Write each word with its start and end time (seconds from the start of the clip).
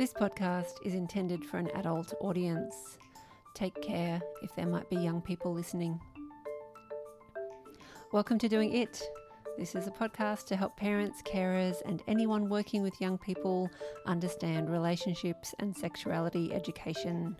This 0.00 0.14
podcast 0.14 0.76
is 0.82 0.94
intended 0.94 1.44
for 1.44 1.58
an 1.58 1.68
adult 1.74 2.14
audience. 2.22 2.96
Take 3.52 3.82
care 3.82 4.18
if 4.40 4.56
there 4.56 4.66
might 4.66 4.88
be 4.88 4.96
young 4.96 5.20
people 5.20 5.52
listening. 5.52 6.00
Welcome 8.10 8.38
to 8.38 8.48
Doing 8.48 8.74
It. 8.74 9.06
This 9.58 9.74
is 9.74 9.86
a 9.86 9.90
podcast 9.90 10.46
to 10.46 10.56
help 10.56 10.74
parents, 10.74 11.20
carers, 11.20 11.82
and 11.84 12.02
anyone 12.08 12.48
working 12.48 12.82
with 12.82 12.98
young 12.98 13.18
people 13.18 13.68
understand 14.06 14.70
relationships 14.70 15.54
and 15.58 15.76
sexuality 15.76 16.50
education. 16.54 17.36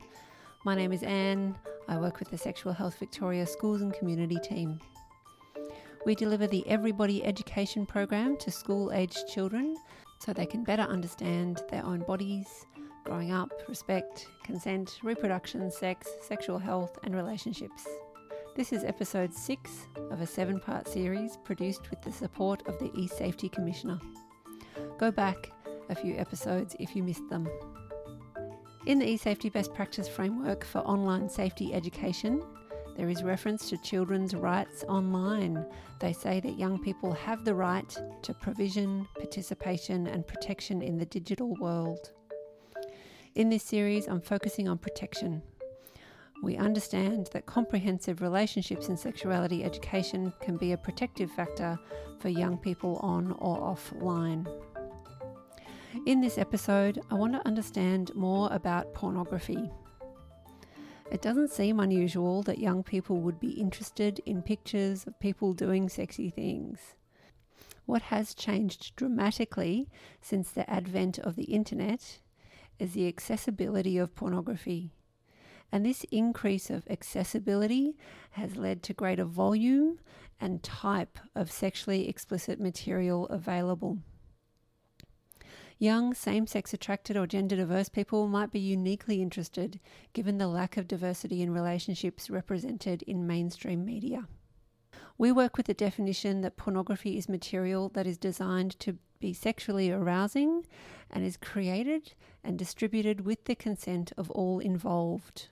My 0.66 0.74
name 0.74 0.92
is 0.92 1.02
Anne. 1.02 1.56
I 1.88 1.96
work 1.96 2.18
with 2.18 2.28
the 2.28 2.36
Sexual 2.36 2.74
Health 2.74 2.98
Victoria 2.98 3.46
Schools 3.46 3.80
and 3.80 3.94
Community 3.94 4.38
team. 4.38 4.78
We 6.04 6.14
deliver 6.14 6.46
the 6.46 6.68
Everybody 6.68 7.24
Education 7.24 7.86
program 7.86 8.36
to 8.36 8.50
school 8.50 8.92
aged 8.92 9.28
children 9.28 9.76
so 10.20 10.32
they 10.32 10.46
can 10.46 10.62
better 10.62 10.82
understand 10.82 11.62
their 11.70 11.84
own 11.84 12.00
bodies, 12.00 12.66
growing 13.04 13.32
up, 13.32 13.50
respect, 13.68 14.26
consent, 14.44 14.98
reproduction, 15.02 15.70
sex, 15.70 16.06
sexual 16.20 16.58
health, 16.58 16.98
and 17.04 17.16
relationships. 17.16 17.88
This 18.54 18.72
is 18.72 18.84
episode 18.84 19.32
6 19.32 19.88
of 20.10 20.20
a 20.20 20.26
seven 20.26 20.60
part 20.60 20.86
series 20.86 21.38
produced 21.38 21.88
with 21.88 22.02
the 22.02 22.12
support 22.12 22.66
of 22.68 22.78
the 22.78 22.90
eSafety 22.90 23.50
Commissioner. 23.50 23.98
Go 24.98 25.10
back 25.10 25.50
a 25.88 25.94
few 25.94 26.14
episodes 26.16 26.76
if 26.78 26.94
you 26.94 27.02
missed 27.02 27.28
them. 27.30 27.48
In 28.86 28.98
the 28.98 29.06
eSafety 29.06 29.50
Best 29.50 29.72
Practice 29.72 30.08
Framework 30.08 30.64
for 30.64 30.78
Online 30.80 31.28
Safety 31.28 31.72
Education, 31.72 32.42
there 33.00 33.08
is 33.08 33.22
reference 33.22 33.70
to 33.70 33.78
children's 33.78 34.34
rights 34.34 34.84
online. 34.86 35.64
They 36.00 36.12
say 36.12 36.38
that 36.40 36.58
young 36.58 36.78
people 36.78 37.14
have 37.14 37.46
the 37.46 37.54
right 37.54 37.88
to 38.20 38.34
provision, 38.34 39.08
participation, 39.16 40.06
and 40.06 40.26
protection 40.26 40.82
in 40.82 40.98
the 40.98 41.06
digital 41.06 41.54
world. 41.54 42.12
In 43.36 43.48
this 43.48 43.62
series, 43.62 44.06
I'm 44.06 44.20
focusing 44.20 44.68
on 44.68 44.76
protection. 44.76 45.40
We 46.42 46.58
understand 46.58 47.30
that 47.32 47.46
comprehensive 47.46 48.20
relationships 48.20 48.90
and 48.90 48.98
sexuality 48.98 49.64
education 49.64 50.34
can 50.42 50.58
be 50.58 50.72
a 50.72 50.76
protective 50.76 51.30
factor 51.30 51.78
for 52.18 52.28
young 52.28 52.58
people 52.58 52.98
on 52.98 53.32
or 53.38 53.60
offline. 53.60 54.46
In 56.04 56.20
this 56.20 56.36
episode, 56.36 57.00
I 57.10 57.14
want 57.14 57.32
to 57.32 57.46
understand 57.48 58.14
more 58.14 58.50
about 58.52 58.92
pornography. 58.92 59.70
It 61.10 61.22
doesn't 61.22 61.50
seem 61.50 61.80
unusual 61.80 62.42
that 62.44 62.58
young 62.58 62.84
people 62.84 63.20
would 63.20 63.40
be 63.40 63.50
interested 63.50 64.20
in 64.24 64.42
pictures 64.42 65.04
of 65.08 65.18
people 65.18 65.54
doing 65.54 65.88
sexy 65.88 66.30
things. 66.30 66.94
What 67.84 68.02
has 68.02 68.32
changed 68.32 68.94
dramatically 68.94 69.88
since 70.20 70.52
the 70.52 70.70
advent 70.70 71.18
of 71.18 71.34
the 71.34 71.44
internet 71.44 72.20
is 72.78 72.92
the 72.92 73.08
accessibility 73.08 73.98
of 73.98 74.14
pornography. 74.14 74.92
And 75.72 75.84
this 75.84 76.06
increase 76.12 76.70
of 76.70 76.86
accessibility 76.88 77.96
has 78.32 78.56
led 78.56 78.84
to 78.84 78.94
greater 78.94 79.24
volume 79.24 79.98
and 80.40 80.62
type 80.62 81.18
of 81.34 81.50
sexually 81.50 82.08
explicit 82.08 82.60
material 82.60 83.26
available. 83.26 83.98
Young, 85.82 86.12
same 86.12 86.46
sex 86.46 86.74
attracted, 86.74 87.16
or 87.16 87.26
gender 87.26 87.56
diverse 87.56 87.88
people 87.88 88.28
might 88.28 88.52
be 88.52 88.60
uniquely 88.60 89.22
interested 89.22 89.80
given 90.12 90.36
the 90.36 90.46
lack 90.46 90.76
of 90.76 90.86
diversity 90.86 91.40
in 91.40 91.54
relationships 91.54 92.28
represented 92.28 93.00
in 93.04 93.26
mainstream 93.26 93.82
media. 93.82 94.28
We 95.16 95.32
work 95.32 95.56
with 95.56 95.64
the 95.64 95.72
definition 95.72 96.42
that 96.42 96.58
pornography 96.58 97.16
is 97.16 97.30
material 97.30 97.88
that 97.94 98.06
is 98.06 98.18
designed 98.18 98.78
to 98.80 98.98
be 99.20 99.32
sexually 99.32 99.90
arousing 99.90 100.66
and 101.10 101.24
is 101.24 101.38
created 101.38 102.12
and 102.44 102.58
distributed 102.58 103.24
with 103.24 103.46
the 103.46 103.54
consent 103.54 104.12
of 104.18 104.30
all 104.32 104.58
involved. 104.58 105.48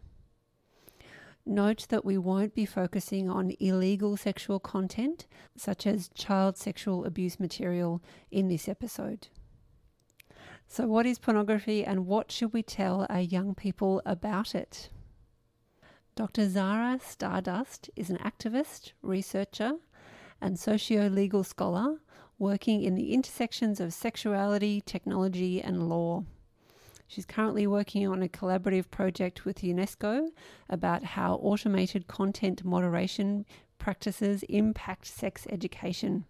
Note 1.47 1.87
that 1.89 2.05
we 2.05 2.19
won't 2.19 2.55
be 2.55 2.67
focusing 2.67 3.31
on 3.31 3.55
illegal 3.61 4.19
sexual 4.19 4.61
content, 4.61 5.27
such 5.57 5.87
as 5.87 6.11
child 6.11 6.59
sexual 6.59 7.07
abuse 7.07 7.41
material, 7.41 8.03
in 8.31 8.49
this 8.49 8.69
episode. 8.69 9.29
So, 10.71 10.87
what 10.87 11.07
is 11.07 11.19
pornography 11.19 11.83
and 11.83 12.07
what 12.07 12.31
should 12.31 12.53
we 12.53 12.63
tell 12.63 13.07
our 13.09 13.23
young 13.23 13.55
people 13.55 14.03
about 14.05 14.55
it? 14.55 14.91
Dr. 16.15 16.47
Zara 16.47 17.01
Stardust 17.03 17.89
is 17.97 18.11
an 18.11 18.19
activist, 18.19 18.93
researcher, 19.01 19.73
and 20.43 20.59
socio 20.59 21.09
legal 21.09 21.43
scholar 21.43 21.97
working 22.39 22.83
in 22.83 22.95
the 22.95 23.15
intersections 23.15 23.81
of 23.81 23.95
sexuality, 23.95 24.83
technology, 24.83 25.63
and 25.63 25.89
law. 25.89 26.25
She's 27.07 27.25
currently 27.25 27.67
working 27.67 28.07
on 28.07 28.23
a 28.23 28.29
collaborative 28.29 28.91
project 28.91 29.47
with 29.47 29.63
UNESCO 29.63 30.29
about 30.69 31.03
how 31.03 31.37
automated 31.37 32.09
content 32.09 32.63
moderation 32.63 33.47
practices 33.79 34.43
impact 34.51 35.07
sex 35.07 35.47
education. 35.49 36.27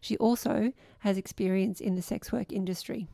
She 0.00 0.16
also 0.18 0.72
has 1.00 1.16
experience 1.16 1.80
in 1.80 1.94
the 1.94 2.02
sex 2.02 2.32
work 2.32 2.52
industry. 2.52 3.08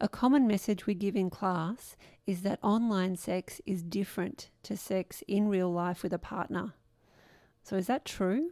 A 0.00 0.08
common 0.08 0.46
message 0.46 0.86
we 0.86 0.94
give 0.94 1.16
in 1.16 1.30
class 1.30 1.96
is 2.26 2.42
that 2.42 2.58
online 2.62 3.16
sex 3.16 3.60
is 3.64 3.82
different 3.82 4.50
to 4.64 4.76
sex 4.76 5.22
in 5.26 5.48
real 5.48 5.72
life 5.72 6.02
with 6.02 6.12
a 6.12 6.18
partner. 6.18 6.74
So, 7.62 7.76
is 7.76 7.86
that 7.86 8.04
true? 8.04 8.50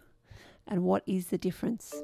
And 0.66 0.84
what 0.84 1.02
is 1.06 1.26
the 1.26 1.38
difference? 1.38 1.94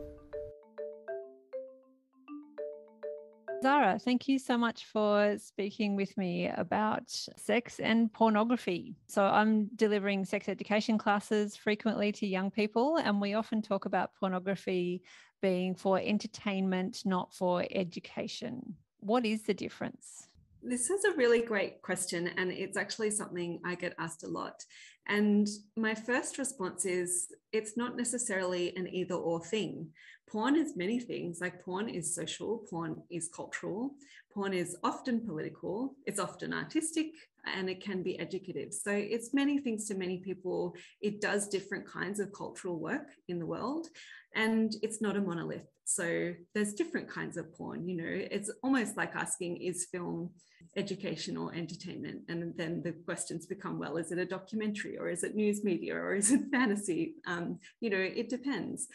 Zara, 3.63 3.99
thank 3.99 4.27
you 4.27 4.39
so 4.39 4.57
much 4.57 4.87
for 4.87 5.37
speaking 5.39 5.95
with 5.95 6.17
me 6.17 6.49
about 6.49 7.11
sex 7.11 7.79
and 7.79 8.11
pornography. 8.13 8.97
So, 9.07 9.23
I'm 9.23 9.69
delivering 9.77 10.25
sex 10.25 10.49
education 10.49 10.97
classes 10.97 11.57
frequently 11.57 12.11
to 12.13 12.27
young 12.27 12.51
people, 12.51 12.97
and 12.97 13.21
we 13.21 13.35
often 13.35 13.61
talk 13.61 13.85
about 13.85 14.15
pornography 14.15 15.03
being 15.43 15.75
for 15.75 15.99
entertainment, 15.99 17.03
not 17.05 17.35
for 17.35 17.67
education. 17.71 18.77
What 19.01 19.27
is 19.27 19.43
the 19.43 19.55
difference? 19.55 20.27
This 20.63 20.91
is 20.91 21.05
a 21.05 21.17
really 21.17 21.41
great 21.41 21.81
question, 21.81 22.29
and 22.37 22.53
it's 22.53 22.77
actually 22.77 23.11
something 23.11 23.61
I 23.65 23.75
get 23.75 23.95
asked 23.99 24.25
a 24.25 24.29
lot. 24.29 24.63
And 25.09 25.49
my 25.75 25.95
first 25.95 26.37
response 26.37 26.85
is 26.85 27.33
it's 27.53 27.79
not 27.79 27.97
necessarily 27.97 28.77
an 28.77 28.87
either 28.87 29.15
or 29.15 29.43
thing. 29.43 29.89
Porn 30.29 30.57
is 30.57 30.77
many 30.77 31.01
things, 31.01 31.41
like 31.41 31.65
porn 31.65 31.89
is 31.89 32.15
social, 32.15 32.67
porn 32.69 33.03
is 33.11 33.31
cultural, 33.35 33.95
porn 34.33 34.53
is 34.53 34.77
often 34.85 35.27
political, 35.27 35.95
it's 36.05 36.21
often 36.21 36.53
artistic, 36.53 37.07
and 37.47 37.69
it 37.69 37.83
can 37.83 38.03
be 38.03 38.19
educative. 38.19 38.73
So 38.73 38.91
it's 38.91 39.35
many 39.35 39.59
things 39.59 39.87
to 39.89 39.95
many 39.95 40.19
people. 40.19 40.75
It 41.01 41.21
does 41.21 41.49
different 41.49 41.87
kinds 41.87 42.21
of 42.21 42.33
cultural 42.33 42.79
work 42.79 43.09
in 43.29 43.39
the 43.39 43.47
world, 43.47 43.89
and 44.35 44.73
it's 44.83 45.01
not 45.01 45.17
a 45.17 45.21
monolith. 45.21 45.67
So 45.85 46.35
there's 46.55 46.75
different 46.75 47.09
kinds 47.09 47.37
of 47.37 47.53
porn, 47.55 47.89
you 47.89 47.97
know, 47.97 48.05
it's 48.07 48.51
almost 48.63 48.97
like 48.97 49.17
asking, 49.17 49.57
is 49.57 49.89
film 49.91 50.31
education 50.77 51.37
or 51.37 51.53
entertainment? 51.55 52.23
And 52.29 52.55
then 52.57 52.83
the 52.83 52.93
questions 52.93 53.47
become, 53.47 53.79
well, 53.79 53.97
is 53.97 54.13
it 54.13 54.19
a 54.19 54.25
documentary 54.25 54.97
or 54.99 55.09
is 55.09 55.25
it 55.25 55.35
news 55.35 55.65
media 55.65 55.97
or 55.97 56.15
is 56.15 56.31
it 56.31 56.43
fantasy? 56.53 57.15
Um, 57.27 57.59
you 57.81 57.91
know, 57.91 57.99
it 57.99 58.29
depends. 58.29 58.87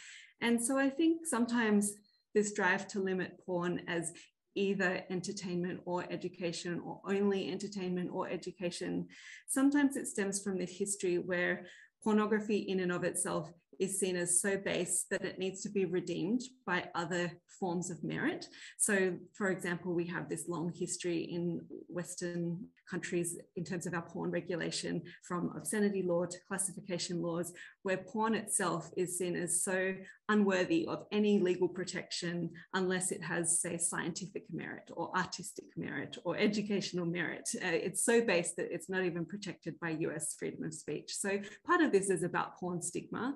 And 0.41 0.63
so 0.63 0.77
I 0.77 0.89
think 0.89 1.25
sometimes 1.25 1.93
this 2.33 2.53
drive 2.53 2.87
to 2.89 2.99
limit 2.99 3.39
porn 3.45 3.81
as 3.87 4.13
either 4.55 5.03
entertainment 5.09 5.81
or 5.85 6.05
education 6.09 6.81
or 6.83 7.01
only 7.05 7.51
entertainment 7.51 8.09
or 8.11 8.29
education, 8.29 9.07
sometimes 9.47 9.95
it 9.95 10.07
stems 10.07 10.41
from 10.41 10.57
the 10.57 10.65
history 10.65 11.17
where 11.17 11.65
pornography 12.03 12.57
in 12.57 12.79
and 12.79 12.91
of 12.91 13.03
itself 13.03 13.51
is 13.79 13.99
seen 13.99 14.15
as 14.15 14.41
so 14.41 14.57
base 14.57 15.05
that 15.09 15.23
it 15.23 15.39
needs 15.39 15.61
to 15.61 15.69
be 15.69 15.85
redeemed 15.85 16.41
by 16.65 16.85
other 16.95 17.31
forms 17.59 17.89
of 17.89 18.03
merit. 18.03 18.47
So, 18.77 19.15
for 19.33 19.49
example, 19.49 19.93
we 19.93 20.05
have 20.07 20.29
this 20.29 20.47
long 20.47 20.71
history 20.73 21.19
in 21.19 21.61
Western 21.87 22.67
countries 22.89 23.37
in 23.55 23.63
terms 23.63 23.87
of 23.87 23.93
our 23.93 24.01
porn 24.01 24.29
regulation 24.29 25.01
from 25.23 25.51
obscenity 25.55 26.03
law 26.03 26.25
to 26.25 26.37
classification 26.47 27.21
laws, 27.21 27.53
where 27.83 27.97
porn 27.97 28.35
itself 28.35 28.91
is 28.97 29.17
seen 29.17 29.35
as 29.35 29.63
so 29.63 29.95
unworthy 30.29 30.85
of 30.87 31.05
any 31.11 31.39
legal 31.39 31.67
protection 31.67 32.49
unless 32.73 33.11
it 33.11 33.23
has, 33.23 33.61
say, 33.61 33.77
scientific 33.77 34.43
merit 34.51 34.91
or 34.95 35.15
artistic 35.15 35.65
merit 35.77 36.17
or 36.25 36.37
educational 36.37 37.05
merit. 37.05 37.47
Uh, 37.55 37.67
it's 37.67 38.03
so 38.03 38.21
base 38.21 38.53
that 38.57 38.73
it's 38.73 38.89
not 38.89 39.03
even 39.03 39.25
protected 39.25 39.79
by 39.79 39.89
US 39.89 40.35
freedom 40.37 40.63
of 40.63 40.73
speech. 40.73 41.15
So, 41.15 41.39
part 41.65 41.81
of 41.81 41.91
this 41.91 42.09
is 42.09 42.23
about 42.23 42.57
porn 42.57 42.81
stigma. 42.81 43.35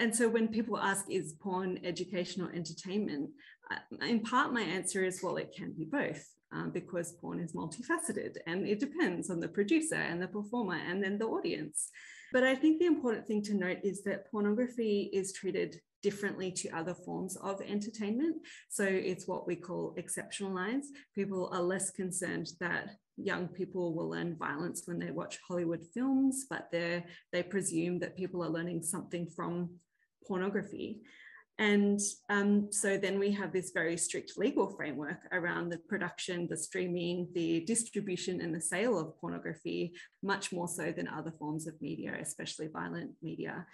And 0.00 0.16
so 0.16 0.30
when 0.30 0.48
people 0.48 0.78
ask, 0.78 1.04
is 1.10 1.34
porn 1.34 1.78
educational 1.84 2.48
entertainment? 2.48 3.28
Uh, 3.70 4.06
in 4.06 4.20
part, 4.20 4.50
my 4.52 4.62
answer 4.62 5.04
is, 5.04 5.20
well, 5.22 5.36
it 5.36 5.54
can 5.54 5.72
be 5.72 5.84
both 5.84 6.26
um, 6.52 6.70
because 6.70 7.12
porn 7.20 7.38
is 7.38 7.52
multifaceted 7.52 8.36
and 8.46 8.66
it 8.66 8.80
depends 8.80 9.28
on 9.28 9.40
the 9.40 9.48
producer 9.48 9.96
and 9.96 10.20
the 10.20 10.26
performer 10.26 10.78
and 10.88 11.04
then 11.04 11.18
the 11.18 11.26
audience. 11.26 11.90
But 12.32 12.44
I 12.44 12.54
think 12.54 12.78
the 12.78 12.86
important 12.86 13.26
thing 13.26 13.42
to 13.42 13.54
note 13.54 13.80
is 13.84 14.02
that 14.04 14.30
pornography 14.30 15.10
is 15.12 15.34
treated 15.34 15.78
differently 16.02 16.50
to 16.50 16.70
other 16.70 16.94
forms 16.94 17.36
of 17.36 17.60
entertainment. 17.60 18.36
So 18.70 18.84
it's 18.84 19.28
what 19.28 19.46
we 19.46 19.54
call 19.54 19.94
exceptionalized. 19.98 20.86
People 21.14 21.50
are 21.52 21.60
less 21.60 21.90
concerned 21.90 22.48
that 22.60 22.88
young 23.18 23.48
people 23.48 23.94
will 23.94 24.08
learn 24.08 24.38
violence 24.38 24.84
when 24.86 24.98
they 24.98 25.10
watch 25.10 25.38
Hollywood 25.46 25.84
films, 25.92 26.46
but 26.48 26.68
they 26.72 27.04
they 27.32 27.42
presume 27.42 27.98
that 27.98 28.16
people 28.16 28.42
are 28.42 28.48
learning 28.48 28.82
something 28.82 29.26
from 29.36 29.70
pornography. 30.26 31.02
And 31.58 32.00
um, 32.30 32.72
so 32.72 32.96
then 32.96 33.18
we 33.18 33.30
have 33.32 33.52
this 33.52 33.72
very 33.72 33.98
strict 33.98 34.38
legal 34.38 34.74
framework 34.74 35.18
around 35.30 35.68
the 35.68 35.76
production, 35.76 36.46
the 36.48 36.56
streaming, 36.56 37.28
the 37.34 37.60
distribution, 37.66 38.40
and 38.40 38.54
the 38.54 38.62
sale 38.62 38.98
of 38.98 39.20
pornography, 39.20 39.92
much 40.22 40.52
more 40.52 40.68
so 40.68 40.90
than 40.90 41.06
other 41.06 41.32
forms 41.38 41.66
of 41.66 41.74
media, 41.82 42.16
especially 42.18 42.68
violent 42.68 43.10
media. 43.22 43.66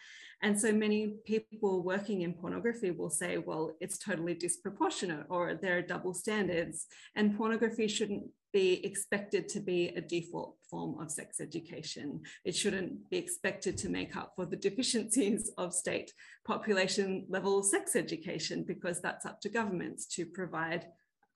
And 0.42 0.60
so 0.60 0.72
many 0.72 1.14
people 1.24 1.84
working 1.84 2.22
in 2.22 2.34
pornography 2.34 2.90
will 2.90 3.08
say, 3.08 3.38
well, 3.38 3.76
it's 3.80 3.98
totally 3.98 4.34
disproportionate 4.34 5.26
or 5.28 5.54
there 5.54 5.78
are 5.78 5.82
double 5.82 6.12
standards, 6.12 6.86
and 7.14 7.38
pornography 7.38 7.86
shouldn't 7.86 8.24
be 8.52 8.84
expected 8.84 9.48
to 9.50 9.60
be 9.60 9.88
a 9.88 10.00
default 10.00 10.56
form 10.70 10.98
of 11.00 11.10
sex 11.10 11.40
education. 11.40 12.20
It 12.44 12.54
shouldn't 12.56 13.10
be 13.10 13.18
expected 13.18 13.76
to 13.78 13.88
make 13.88 14.16
up 14.16 14.32
for 14.36 14.46
the 14.46 14.56
deficiencies 14.56 15.50
of 15.58 15.74
state 15.74 16.12
population 16.46 17.26
level 17.28 17.62
sex 17.62 17.96
education 17.96 18.64
because 18.66 19.00
that's 19.00 19.26
up 19.26 19.40
to 19.42 19.48
governments 19.48 20.06
to 20.14 20.26
provide 20.26 20.86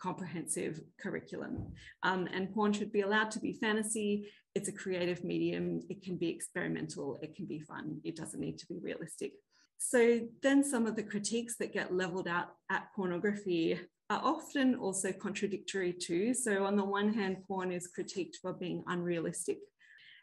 comprehensive 0.01 0.81
curriculum. 1.01 1.73
Um, 2.03 2.27
and 2.33 2.53
porn 2.53 2.73
should 2.73 2.93
be 2.93 3.03
allowed 3.03 3.31
to 3.33 3.41
be 3.41 3.53
fantasy. 3.53 4.27
It's 4.55 4.69
a 4.69 4.73
creative 4.73 5.23
medium. 5.23 5.83
It 5.91 6.03
can 6.03 6.17
be 6.17 6.29
experimental. 6.29 7.19
It 7.23 7.35
can 7.37 7.47
be 7.47 7.61
fun. 7.61 8.01
It 8.03 8.17
doesn't 8.17 8.41
need 8.41 8.59
to 8.59 8.67
be 8.67 8.79
realistic. 8.83 9.33
So 9.79 10.21
then 10.43 10.65
some 10.65 10.87
of 10.87 10.97
the 10.97 11.03
critiques 11.03 11.57
that 11.57 11.73
get 11.73 11.95
leveled 11.95 12.29
out 12.29 12.49
at 12.71 12.89
pornography 12.95 13.79
are 14.11 14.21
often 14.25 14.75
also 14.75 15.13
contradictory 15.13 15.93
too. 15.93 16.35
So 16.35 16.65
on 16.65 16.77
the 16.77 16.85
one 16.85 17.15
hand, 17.15 17.39
porn 17.47 17.71
is 17.71 17.89
critiqued 17.97 18.37
for 18.43 18.53
being 18.53 18.83
unrealistic. 18.89 19.59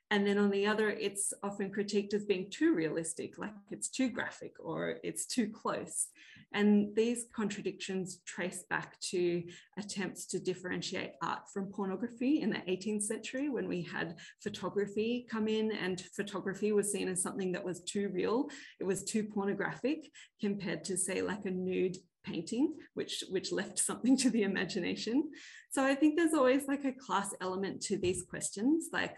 And 0.10 0.26
then 0.26 0.38
on 0.38 0.52
the 0.52 0.66
other, 0.66 0.90
it's 0.90 1.34
often 1.44 1.72
critiqued 1.72 2.14
as 2.14 2.24
being 2.24 2.50
too 2.50 2.74
realistic, 2.74 3.38
like 3.38 3.54
it's 3.72 3.90
too 3.90 4.10
graphic 4.10 4.54
or 4.60 5.00
it's 5.04 5.26
too 5.26 5.50
close. 5.50 6.08
And 6.54 6.96
these 6.96 7.26
contradictions 7.36 8.22
trace 8.26 8.64
back 8.70 8.98
to 9.12 9.44
attempts 9.78 10.26
to 10.28 10.40
differentiate 10.40 11.12
art 11.22 11.50
from 11.54 11.74
pornography 11.74 12.42
in 12.42 12.50
the 12.50 12.60
18th 12.60 13.04
century 13.04 13.50
when 13.50 13.68
we 13.68 13.82
had 13.82 14.16
photography 14.42 15.28
come 15.30 15.50
in 15.50 15.74
and 15.74 16.00
photography 16.16 16.72
was 16.72 16.90
seen 16.90 17.10
as 17.10 17.22
something 17.22 17.52
that 17.52 17.66
was 17.66 17.82
too 17.82 18.10
real, 18.14 18.50
it 18.80 18.86
was 18.86 19.04
too 19.04 19.24
pornographic 19.24 20.10
compared 20.40 20.86
to, 20.86 20.96
say, 20.96 21.22
like 21.22 21.46
a 21.46 21.52
nude 21.52 21.98
painting, 22.24 22.76
which, 22.94 23.26
which 23.30 23.52
left 23.52 23.78
something 23.80 24.18
to 24.18 24.30
the 24.30 24.44
imagination. 24.44 25.30
So 25.70 25.84
I 25.84 25.96
think 25.96 26.16
there's 26.16 26.34
always 26.34 26.66
like 26.68 26.86
a 26.86 26.94
class 26.94 27.36
element 27.42 27.82
to 27.84 27.98
these 27.98 28.24
questions, 28.24 28.88
like 28.94 29.16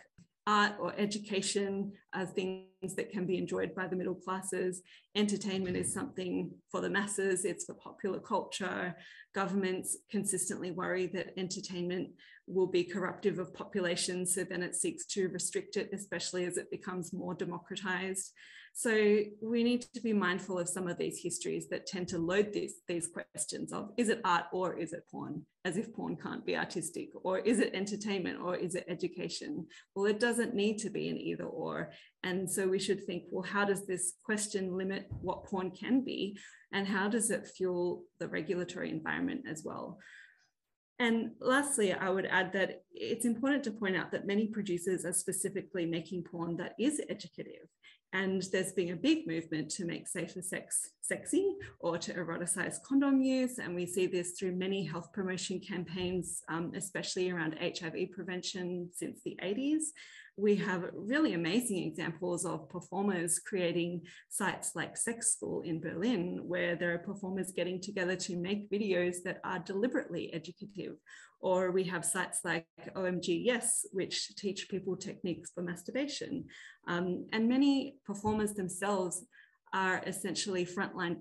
art 0.50 0.74
or 0.80 0.94
education 0.98 1.92
are 2.16 2.26
things 2.26 2.96
that 2.96 3.12
can 3.12 3.26
be 3.26 3.38
enjoyed 3.38 3.76
by 3.76 3.86
the 3.88 3.96
middle 3.96 4.16
classes. 4.16 4.82
Entertainment 5.16 5.78
is 5.78 5.94
something 5.94 6.50
for 6.72 6.82
the 6.82 6.90
masses, 6.90 7.46
it's 7.46 7.66
for 7.66 7.76
popular 7.76 8.20
culture. 8.20 8.96
Governments 9.36 9.98
consistently 10.10 10.72
worry 10.72 11.06
that 11.14 11.38
entertainment 11.38 12.10
will 12.48 12.66
be 12.66 12.84
corruptive 12.84 13.38
of 13.38 13.54
populations, 13.54 14.34
so 14.34 14.44
then 14.44 14.64
it 14.64 14.76
seeks 14.76 15.06
to 15.06 15.28
restrict 15.28 15.78
it, 15.78 15.92
especially 15.94 16.46
as 16.46 16.58
it 16.58 16.72
becomes 16.72 17.14
more 17.14 17.36
democratized. 17.36 18.32
So 18.74 19.20
we 19.42 19.64
need 19.64 19.82
to 19.94 20.02
be 20.02 20.14
mindful 20.14 20.58
of 20.60 20.70
some 20.70 20.88
of 20.88 20.98
these 20.98 21.20
histories 21.22 21.68
that 21.70 21.86
tend 21.86 22.08
to 22.10 22.18
load 22.18 22.54
these, 22.54 22.76
these 22.88 23.10
questions 23.10 23.74
of 23.74 23.90
is 23.98 24.10
it 24.10 24.22
art 24.24 24.46
or 24.54 24.78
is 24.78 24.94
it 24.94 25.04
porn, 25.12 25.46
as 25.66 25.78
if 25.78 25.94
porn 25.94 26.16
can't 26.16 26.46
be 26.46 26.56
artistic, 26.56 27.10
or 27.24 27.40
is 27.40 27.60
it 27.60 27.74
entertainment 27.74 28.40
or 28.42 28.56
is 28.56 28.76
it 28.76 28.86
education? 28.88 29.68
Well, 29.96 30.06
it 30.06 30.20
doesn't 30.20 30.56
need 30.56 30.78
to 30.80 30.90
be 30.90 31.10
an 31.10 31.18
either 31.18 31.46
or. 31.46 31.92
And 32.24 32.50
so 32.50 32.68
we 32.68 32.80
should 32.80 33.06
think, 33.06 33.24
well, 33.32 33.44
how 33.44 33.66
does 33.66 33.86
this 33.86 34.14
question 34.24 34.78
limit 34.78 35.08
what 35.22 35.46
porn 35.46 35.72
can 35.72 36.04
be? 36.04 36.38
And 36.72 36.88
how 36.88 37.10
does 37.10 37.32
it 37.32 37.48
fuel 37.48 38.04
the 38.20 38.28
regulatory 38.28 38.90
environment 38.90 39.46
as 39.50 39.64
well? 39.66 40.00
And 41.00 41.32
lastly, 41.40 41.94
I 41.94 42.10
would 42.10 42.26
add 42.26 42.52
that 42.54 42.84
it's 42.92 43.26
important 43.26 43.64
to 43.64 43.72
point 43.72 43.96
out 43.96 44.12
that 44.12 44.28
many 44.28 44.48
producers 44.48 45.06
are 45.06 45.14
specifically 45.14 45.86
making 45.86 46.24
porn 46.24 46.58
that 46.58 46.76
is 46.78 47.02
educative. 47.10 47.68
And 48.12 48.42
there's 48.52 48.74
been 48.74 48.92
a 48.92 48.96
big 48.96 49.28
movement 49.28 49.70
to 49.72 49.86
make 49.86 50.08
safer 50.08 50.42
sex 50.42 50.92
sexy 51.02 51.56
or 51.80 51.98
to 52.00 52.14
eroticize 52.14 52.82
condom 52.84 53.22
use. 53.22 53.60
And 53.60 53.76
we 53.76 53.86
see 53.86 54.08
this 54.08 54.32
through 54.32 54.54
many 54.54 54.84
health 54.84 55.14
promotion 55.14 55.60
campaigns, 55.60 56.42
um, 56.50 56.72
especially 56.76 57.30
around 57.30 57.56
HIV 57.62 58.12
prevention 58.12 58.90
since 58.94 59.22
the 59.24 59.38
80s 59.42 59.84
we 60.40 60.56
have 60.56 60.90
really 60.94 61.34
amazing 61.34 61.84
examples 61.84 62.46
of 62.46 62.70
performers 62.70 63.40
creating 63.40 64.02
sites 64.30 64.72
like 64.74 64.96
Sex 64.96 65.34
School 65.34 65.62
in 65.62 65.82
Berlin, 65.82 66.42
where 66.48 66.76
there 66.76 66.94
are 66.94 67.00
performers 67.00 67.52
getting 67.52 67.82
together 67.82 68.16
to 68.16 68.38
make 68.38 68.72
videos 68.72 69.18
that 69.26 69.40
are 69.44 69.60
deliberately 69.60 70.34
educative. 70.34 70.96
Or 71.42 71.72
we 71.72 71.84
have 71.86 72.06
sites 72.06 72.40
like 72.44 72.66
OMG 72.96 73.42
Yes, 73.44 73.86
which 73.92 74.36
teach 74.36 74.70
people 74.70 74.96
techniques 74.96 75.52
for 75.54 75.62
masturbation. 75.62 76.46
Um, 76.88 77.28
and 77.34 77.50
many 77.50 77.98
performers 78.06 78.54
themselves 78.54 79.26
are 79.74 80.02
essentially 80.06 80.66
frontline 80.66 81.18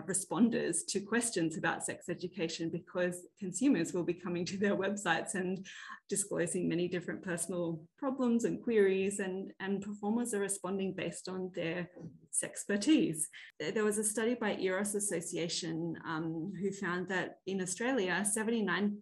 responders 0.00 0.86
to 0.88 1.00
questions 1.00 1.56
about 1.56 1.84
sex 1.84 2.08
education 2.08 2.70
because 2.70 3.26
consumers 3.38 3.92
will 3.92 4.04
be 4.04 4.14
coming 4.14 4.44
to 4.46 4.56
their 4.56 4.76
websites 4.76 5.34
and 5.34 5.66
disclosing 6.08 6.68
many 6.68 6.88
different 6.88 7.22
personal 7.22 7.80
problems 7.98 8.44
and 8.44 8.62
queries 8.62 9.18
and, 9.18 9.52
and 9.60 9.82
performers 9.82 10.34
are 10.34 10.40
responding 10.40 10.92
based 10.92 11.28
on 11.28 11.50
their 11.54 11.88
expertise. 12.42 13.28
There 13.60 13.84
was 13.84 13.98
a 13.98 14.04
study 14.04 14.34
by 14.34 14.56
Eros 14.56 14.94
Association 14.94 15.96
um, 16.06 16.52
who 16.60 16.72
found 16.72 17.08
that 17.08 17.36
in 17.46 17.60
Australia, 17.60 18.24
79% 18.26 18.94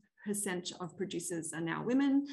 of 0.81 0.97
producers 0.97 1.53
are 1.55 1.61
now 1.61 1.83
women, 1.85 2.27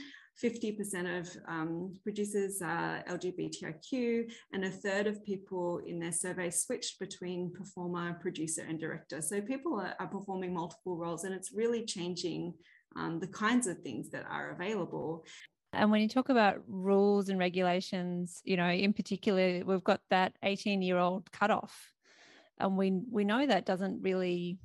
50% 0.43 1.19
of 1.19 1.37
um, 1.47 1.93
producers 2.03 2.61
are 2.61 3.03
LGBTIQ, 3.09 4.31
and 4.53 4.65
a 4.65 4.69
third 4.69 5.07
of 5.07 5.23
people 5.25 5.79
in 5.79 5.99
their 5.99 6.11
survey 6.11 6.51
switched 6.51 6.99
between 6.99 7.51
performer, 7.51 8.13
producer, 8.21 8.63
and 8.67 8.79
director. 8.79 9.21
So 9.21 9.41
people 9.41 9.79
are, 9.79 9.95
are 9.99 10.07
performing 10.07 10.53
multiple 10.53 10.95
roles, 10.95 11.23
and 11.23 11.33
it's 11.33 11.51
really 11.51 11.85
changing 11.85 12.53
um, 12.95 13.19
the 13.19 13.27
kinds 13.27 13.65
of 13.67 13.79
things 13.79 14.09
that 14.11 14.25
are 14.29 14.51
available. 14.51 15.25
And 15.73 15.91
when 15.91 16.01
you 16.01 16.07
talk 16.07 16.29
about 16.29 16.61
rules 16.67 17.29
and 17.29 17.39
regulations, 17.39 18.41
you 18.43 18.57
know, 18.57 18.69
in 18.69 18.93
particular, 18.93 19.63
we've 19.65 19.83
got 19.83 20.01
that 20.09 20.33
18 20.43 20.81
year 20.81 20.97
old 20.97 21.31
cutoff. 21.31 21.93
And 22.59 22.77
we, 22.77 23.01
we 23.11 23.23
know 23.23 23.45
that 23.45 23.65
doesn't 23.65 24.01
really 24.01 24.59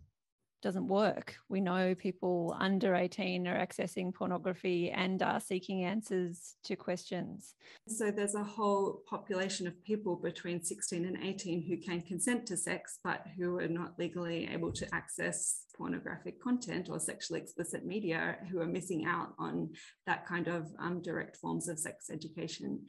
doesn't 0.62 0.86
work. 0.86 1.36
We 1.48 1.60
know 1.60 1.94
people 1.94 2.56
under 2.58 2.94
18 2.94 3.46
are 3.46 3.58
accessing 3.58 4.14
pornography 4.14 4.90
and 4.90 5.22
are 5.22 5.40
seeking 5.40 5.84
answers 5.84 6.56
to 6.64 6.76
questions. 6.76 7.54
So 7.88 8.10
there's 8.10 8.34
a 8.34 8.44
whole 8.44 9.02
population 9.08 9.66
of 9.66 9.82
people 9.84 10.16
between 10.16 10.62
16 10.62 11.04
and 11.04 11.18
18 11.22 11.62
who 11.62 11.76
can 11.76 12.00
consent 12.00 12.46
to 12.46 12.56
sex, 12.56 12.98
but 13.02 13.26
who 13.36 13.58
are 13.58 13.68
not 13.68 13.98
legally 13.98 14.48
able 14.50 14.72
to 14.72 14.94
access 14.94 15.66
pornographic 15.76 16.40
content 16.40 16.88
or 16.90 17.00
sexually 17.00 17.40
explicit 17.40 17.84
media, 17.84 18.36
who 18.50 18.60
are 18.60 18.66
missing 18.66 19.04
out 19.04 19.34
on 19.38 19.70
that 20.06 20.26
kind 20.26 20.46
of 20.46 20.70
um, 20.78 21.02
direct 21.02 21.36
forms 21.36 21.68
of 21.68 21.78
sex 21.78 22.08
education. 22.10 22.80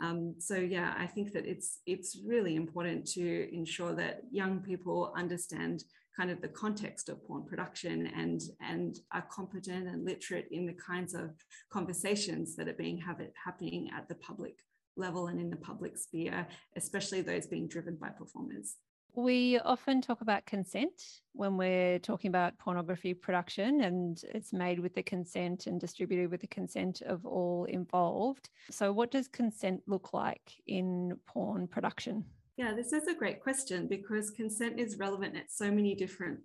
Um, 0.00 0.34
so 0.38 0.56
yeah, 0.56 0.94
I 0.98 1.06
think 1.06 1.32
that 1.32 1.46
it's 1.46 1.80
it's 1.86 2.18
really 2.24 2.54
important 2.54 3.06
to 3.12 3.48
ensure 3.54 3.94
that 3.94 4.22
young 4.30 4.60
people 4.60 5.12
understand 5.16 5.84
kind 6.16 6.30
of 6.30 6.40
the 6.40 6.48
context 6.48 7.08
of 7.08 7.24
porn 7.26 7.44
production 7.44 8.06
and 8.08 8.40
and 8.60 8.98
are 9.12 9.26
competent 9.30 9.88
and 9.88 10.04
literate 10.04 10.48
in 10.50 10.66
the 10.66 10.74
kinds 10.74 11.14
of 11.14 11.30
conversations 11.70 12.56
that 12.56 12.68
are 12.68 12.74
being 12.74 12.98
have 12.98 13.20
it 13.20 13.32
happening 13.42 13.90
at 13.96 14.08
the 14.08 14.14
public 14.16 14.56
level 14.96 15.26
and 15.26 15.40
in 15.40 15.50
the 15.50 15.56
public 15.56 15.96
sphere, 15.96 16.46
especially 16.76 17.20
those 17.20 17.46
being 17.46 17.68
driven 17.68 17.96
by 17.96 18.08
performers. 18.08 18.76
We 19.16 19.58
often 19.60 20.02
talk 20.02 20.20
about 20.20 20.44
consent 20.44 21.22
when 21.32 21.56
we're 21.56 21.98
talking 21.98 22.28
about 22.28 22.58
pornography 22.58 23.14
production, 23.14 23.80
and 23.80 24.22
it's 24.34 24.52
made 24.52 24.78
with 24.78 24.94
the 24.94 25.02
consent 25.02 25.66
and 25.66 25.80
distributed 25.80 26.30
with 26.30 26.42
the 26.42 26.46
consent 26.46 27.00
of 27.00 27.24
all 27.24 27.64
involved. 27.64 28.50
So, 28.70 28.92
what 28.92 29.10
does 29.10 29.26
consent 29.26 29.80
look 29.86 30.12
like 30.12 30.52
in 30.66 31.18
porn 31.26 31.66
production? 31.66 32.26
Yeah, 32.58 32.74
this 32.74 32.92
is 32.92 33.06
a 33.06 33.14
great 33.14 33.42
question 33.42 33.86
because 33.86 34.30
consent 34.30 34.78
is 34.78 34.98
relevant 34.98 35.34
at 35.34 35.50
so 35.50 35.70
many 35.70 35.94
different 35.94 36.40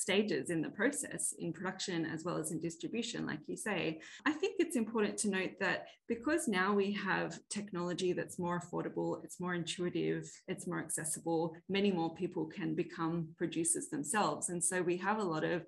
stages 0.00 0.50
in 0.50 0.62
the 0.62 0.70
process 0.70 1.34
in 1.38 1.52
production 1.52 2.06
as 2.06 2.24
well 2.24 2.36
as 2.36 2.50
in 2.52 2.60
distribution 2.60 3.26
like 3.26 3.40
you 3.46 3.56
say. 3.56 4.00
I 4.24 4.32
think 4.32 4.56
it's 4.58 4.76
important 4.76 5.18
to 5.18 5.30
note 5.30 5.52
that 5.60 5.86
because 6.08 6.48
now 6.48 6.72
we 6.72 6.92
have 6.92 7.38
technology 7.48 8.12
that's 8.12 8.38
more 8.38 8.60
affordable 8.60 9.22
it's 9.24 9.40
more 9.40 9.54
intuitive 9.54 10.30
it's 10.48 10.66
more 10.66 10.78
accessible 10.78 11.54
many 11.68 11.92
more 11.92 12.14
people 12.14 12.46
can 12.46 12.74
become 12.74 13.28
producers 13.36 13.88
themselves. 13.88 14.48
And 14.48 14.62
so 14.62 14.80
we 14.82 14.96
have 14.98 15.18
a 15.18 15.24
lot 15.24 15.44
of 15.44 15.66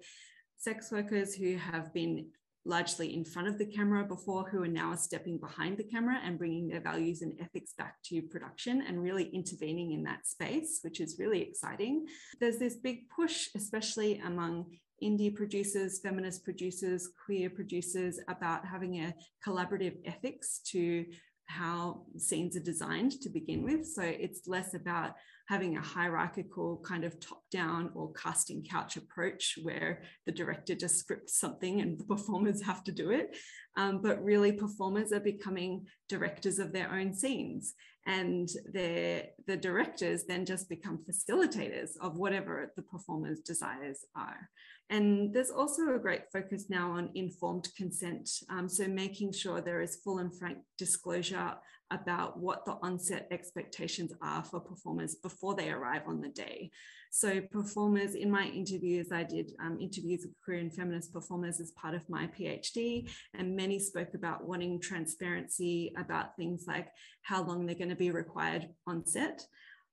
sex 0.56 0.90
workers 0.92 1.34
who 1.34 1.56
have 1.56 1.92
been 1.92 2.26
largely 2.64 3.14
in 3.14 3.24
front 3.24 3.48
of 3.48 3.58
the 3.58 3.66
camera 3.66 4.04
before 4.04 4.48
who 4.48 4.62
are 4.62 4.68
now 4.68 4.94
stepping 4.94 5.38
behind 5.38 5.76
the 5.76 5.84
camera 5.84 6.20
and 6.24 6.38
bringing 6.38 6.68
their 6.68 6.80
values 6.80 7.22
and 7.22 7.32
ethics 7.40 7.72
back 7.76 7.96
to 8.04 8.22
production 8.22 8.82
and 8.86 9.02
really 9.02 9.24
intervening 9.30 9.92
in 9.92 10.02
that 10.04 10.26
space, 10.26 10.78
which 10.82 11.00
is 11.00 11.18
really 11.18 11.42
exciting. 11.42 12.06
There's 12.40 12.58
this 12.58 12.76
big 12.76 13.08
push, 13.08 13.48
especially 13.56 14.20
among 14.24 14.66
indie 15.02 15.34
producers, 15.34 16.00
feminist 16.00 16.44
producers, 16.44 17.08
queer 17.26 17.50
producers, 17.50 18.20
about 18.28 18.64
having 18.64 19.00
a 19.00 19.14
collaborative 19.44 19.96
ethics 20.04 20.60
to 20.66 21.04
how 21.46 22.02
scenes 22.16 22.56
are 22.56 22.60
designed 22.60 23.12
to 23.20 23.28
begin 23.28 23.62
with. 23.62 23.86
So 23.86 24.02
it's 24.02 24.46
less 24.46 24.74
about 24.74 25.12
having 25.48 25.76
a 25.76 25.82
hierarchical 25.82 26.82
kind 26.84 27.04
of 27.04 27.18
top 27.20 27.42
down 27.50 27.90
or 27.94 28.12
casting 28.12 28.64
couch 28.64 28.96
approach 28.96 29.58
where 29.62 30.02
the 30.24 30.32
director 30.32 30.74
just 30.74 30.98
scripts 30.98 31.38
something 31.38 31.80
and 31.80 31.98
the 31.98 32.04
performers 32.04 32.62
have 32.62 32.82
to 32.84 32.92
do 32.92 33.10
it. 33.10 33.36
Um, 33.76 34.00
but 34.02 34.22
really, 34.24 34.52
performers 34.52 35.12
are 35.12 35.20
becoming 35.20 35.86
directors 36.08 36.58
of 36.58 36.72
their 36.72 36.90
own 36.92 37.12
scenes. 37.14 37.74
And 38.06 38.48
the 38.72 39.56
directors 39.60 40.24
then 40.24 40.44
just 40.44 40.68
become 40.68 41.04
facilitators 41.08 41.90
of 42.00 42.16
whatever 42.16 42.72
the 42.74 42.82
performer's 42.82 43.40
desires 43.40 44.04
are. 44.16 44.48
And 44.90 45.32
there's 45.32 45.50
also 45.50 45.94
a 45.94 45.98
great 45.98 46.24
focus 46.32 46.66
now 46.68 46.90
on 46.92 47.10
informed 47.14 47.68
consent. 47.76 48.28
Um, 48.50 48.68
so 48.68 48.86
making 48.88 49.32
sure 49.32 49.60
there 49.60 49.80
is 49.80 50.00
full 50.04 50.18
and 50.18 50.36
frank 50.36 50.58
disclosure 50.76 51.54
about 51.90 52.38
what 52.38 52.64
the 52.64 52.76
onset 52.82 53.28
expectations 53.30 54.12
are 54.20 54.42
for 54.42 54.60
performers 54.60 55.14
before 55.14 55.54
they 55.54 55.70
arrive 55.70 56.02
on 56.06 56.20
the 56.20 56.28
day. 56.28 56.70
So 57.14 57.42
performers 57.42 58.14
in 58.14 58.30
my 58.30 58.46
interviews, 58.46 59.12
I 59.12 59.22
did 59.22 59.52
um, 59.60 59.76
interviews 59.78 60.24
with 60.24 60.58
and 60.58 60.74
feminist 60.74 61.12
performers 61.12 61.60
as 61.60 61.70
part 61.72 61.94
of 61.94 62.08
my 62.08 62.26
PhD, 62.28 63.06
and 63.34 63.54
many 63.54 63.78
spoke 63.78 64.14
about 64.14 64.48
wanting 64.48 64.80
transparency 64.80 65.92
about 65.98 66.34
things 66.36 66.64
like 66.66 66.88
how 67.20 67.42
long 67.42 67.66
they're 67.66 67.74
going 67.74 67.90
to 67.90 67.96
be 67.96 68.10
required 68.10 68.70
on 68.86 69.04
set 69.04 69.44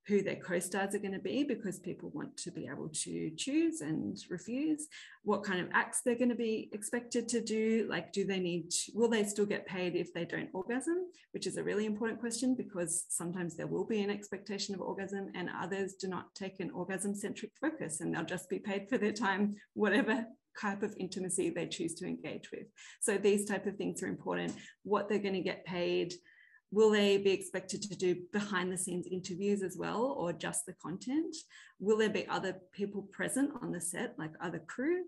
who 0.09 0.23
their 0.23 0.35
co-stars 0.35 0.95
are 0.95 0.99
going 0.99 1.13
to 1.13 1.19
be 1.19 1.43
because 1.43 1.79
people 1.79 2.09
want 2.13 2.35
to 2.35 2.51
be 2.51 2.67
able 2.67 2.89
to 2.89 3.29
choose 3.37 3.81
and 3.81 4.17
refuse. 4.29 4.87
What 5.23 5.43
kind 5.43 5.61
of 5.61 5.69
acts 5.71 6.01
they're 6.03 6.15
going 6.15 6.29
to 6.29 6.35
be 6.35 6.69
expected 6.73 7.29
to 7.29 7.41
do 7.41 7.87
like 7.89 8.11
do 8.11 8.25
they 8.25 8.39
need 8.39 8.71
to, 8.71 8.91
will 8.95 9.07
they 9.07 9.23
still 9.23 9.45
get 9.45 9.67
paid 9.67 9.95
if 9.95 10.13
they 10.13 10.25
don't 10.25 10.49
orgasm? 10.51 11.05
Which 11.31 11.45
is 11.45 11.57
a 11.57 11.63
really 11.63 11.85
important 11.85 12.19
question 12.19 12.55
because 12.55 13.05
sometimes 13.09 13.55
there 13.55 13.67
will 13.67 13.85
be 13.85 14.01
an 14.01 14.09
expectation 14.09 14.73
of 14.73 14.81
orgasm 14.81 15.31
and 15.35 15.49
others 15.61 15.93
do 15.93 16.07
not 16.07 16.33
take 16.33 16.59
an 16.59 16.71
orgasm 16.71 17.13
centric 17.13 17.51
focus 17.61 18.01
and 18.01 18.13
they'll 18.13 18.25
just 18.25 18.49
be 18.49 18.59
paid 18.59 18.89
for 18.89 18.97
their 18.97 19.13
time 19.13 19.55
whatever 19.75 20.25
type 20.59 20.83
of 20.83 20.95
intimacy 20.99 21.49
they 21.49 21.67
choose 21.67 21.93
to 21.95 22.05
engage 22.05 22.51
with. 22.51 22.67
So 22.99 23.17
these 23.17 23.45
type 23.45 23.65
of 23.65 23.75
things 23.75 24.03
are 24.03 24.07
important. 24.07 24.53
What 24.83 25.07
they're 25.07 25.19
going 25.19 25.35
to 25.35 25.41
get 25.41 25.65
paid 25.65 26.13
Will 26.71 26.91
they 26.91 27.17
be 27.17 27.31
expected 27.31 27.81
to 27.81 27.95
do 27.95 28.15
behind 28.31 28.71
the 28.71 28.77
scenes 28.77 29.07
interviews 29.07 29.63
as 29.63 29.75
well, 29.77 30.15
or 30.17 30.33
just 30.33 30.65
the 30.65 30.73
content? 30.73 31.35
Will 31.79 31.97
there 31.97 32.09
be 32.09 32.27
other 32.27 32.57
people 32.71 33.03
present 33.11 33.51
on 33.61 33.71
the 33.71 33.81
set, 33.81 34.17
like 34.19 34.31
other 34.41 34.59
crew? 34.59 35.03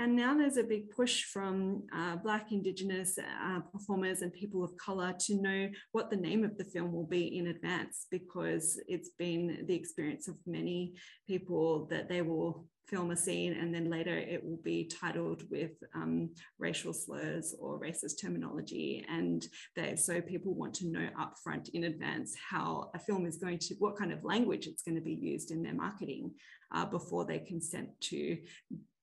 And 0.00 0.16
now 0.16 0.36
there's 0.36 0.56
a 0.56 0.64
big 0.64 0.90
push 0.90 1.22
from 1.24 1.84
uh, 1.94 2.16
Black, 2.16 2.50
Indigenous 2.50 3.16
uh, 3.18 3.60
performers 3.72 4.22
and 4.22 4.32
people 4.32 4.64
of 4.64 4.72
colour 4.76 5.14
to 5.20 5.40
know 5.40 5.68
what 5.92 6.10
the 6.10 6.16
name 6.16 6.42
of 6.42 6.58
the 6.58 6.64
film 6.64 6.92
will 6.92 7.06
be 7.06 7.38
in 7.38 7.46
advance 7.46 8.06
because 8.10 8.80
it's 8.88 9.10
been 9.10 9.64
the 9.66 9.74
experience 9.74 10.26
of 10.26 10.34
many 10.46 10.94
people 11.28 11.86
that 11.90 12.08
they 12.08 12.22
will 12.22 12.66
film 12.88 13.12
a 13.12 13.16
scene 13.16 13.54
and 13.54 13.74
then 13.74 13.88
later 13.88 14.16
it 14.16 14.44
will 14.44 14.60
be 14.62 14.84
titled 14.84 15.42
with 15.50 15.72
um, 15.94 16.30
racial 16.58 16.92
slurs 16.92 17.54
or 17.60 17.80
racist 17.80 18.20
terminology. 18.20 19.04
And 19.08 19.46
they, 19.74 19.96
so 19.96 20.20
people 20.20 20.54
want 20.54 20.74
to 20.74 20.88
know 20.88 21.08
upfront 21.18 21.70
in 21.70 21.84
advance 21.84 22.34
how 22.50 22.90
a 22.94 22.98
film 22.98 23.26
is 23.26 23.38
going 23.38 23.58
to 23.60 23.74
what 23.78 23.96
kind 23.96 24.12
of 24.12 24.24
language 24.24 24.66
it's 24.66 24.82
going 24.82 24.96
to 24.96 25.00
be 25.00 25.14
used 25.14 25.50
in 25.50 25.62
their 25.62 25.74
marketing 25.74 26.32
uh, 26.74 26.84
before 26.84 27.24
they 27.24 27.38
consent 27.38 27.88
to 28.00 28.36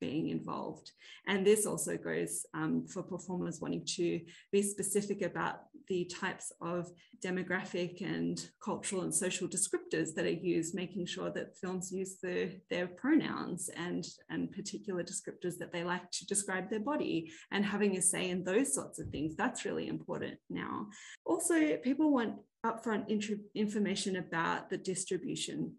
being 0.02 0.30
involved. 0.30 0.92
And 1.28 1.46
this 1.46 1.66
also 1.66 1.96
goes 1.96 2.46
um, 2.54 2.86
for 2.88 3.04
performers 3.04 3.62
wanting 3.62 3.86
to 3.98 4.20
be 4.52 4.62
specific 4.64 5.22
about 5.22 5.62
the 5.88 6.06
types 6.06 6.52
of 6.62 6.90
demographic 7.24 8.02
and 8.02 8.44
cultural 8.64 9.04
and 9.04 9.14
social 9.14 9.48
descriptors 9.48 10.14
that 10.16 10.26
are 10.26 10.30
used, 10.30 10.74
making 10.74 11.06
sure 11.06 11.30
that 11.32 11.58
films 11.58 11.92
use 11.92 12.16
the, 12.22 12.60
their 12.70 12.88
pronouns 12.88 13.70
and, 13.76 14.06
and 14.30 14.52
particular 14.52 15.04
descriptors 15.04 15.58
that 15.60 15.72
they 15.72 15.84
like 15.84 16.10
to 16.12 16.26
describe 16.26 16.70
their 16.70 16.80
body 16.80 17.32
and 17.52 17.64
having 17.64 17.98
a 17.98 18.02
say 18.02 18.30
in 18.30 18.44
those 18.44 18.74
sorts 18.74 19.00
of 19.00 19.08
things. 19.10 19.36
That's 19.36 19.66
really 19.66 19.88
important 19.88 20.36
now. 20.50 20.88
Also, 21.26 21.78
people 21.78 22.12
want 22.12 22.36
upfront 22.66 23.08
information 23.56 24.16
about 24.18 24.70
the 24.70 24.78
distribution 24.78 25.76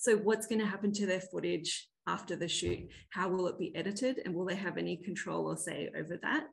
so, 0.00 0.16
what's 0.16 0.46
going 0.46 0.60
to 0.60 0.66
happen 0.66 0.92
to 0.92 1.04
their 1.04 1.20
footage 1.20 1.86
after 2.06 2.34
the 2.34 2.48
shoot? 2.48 2.88
How 3.10 3.28
will 3.28 3.48
it 3.48 3.58
be 3.58 3.76
edited? 3.76 4.22
And 4.24 4.34
will 4.34 4.46
they 4.46 4.54
have 4.54 4.78
any 4.78 4.96
control 4.96 5.46
or 5.46 5.58
say 5.58 5.90
over 5.94 6.18
that? 6.22 6.46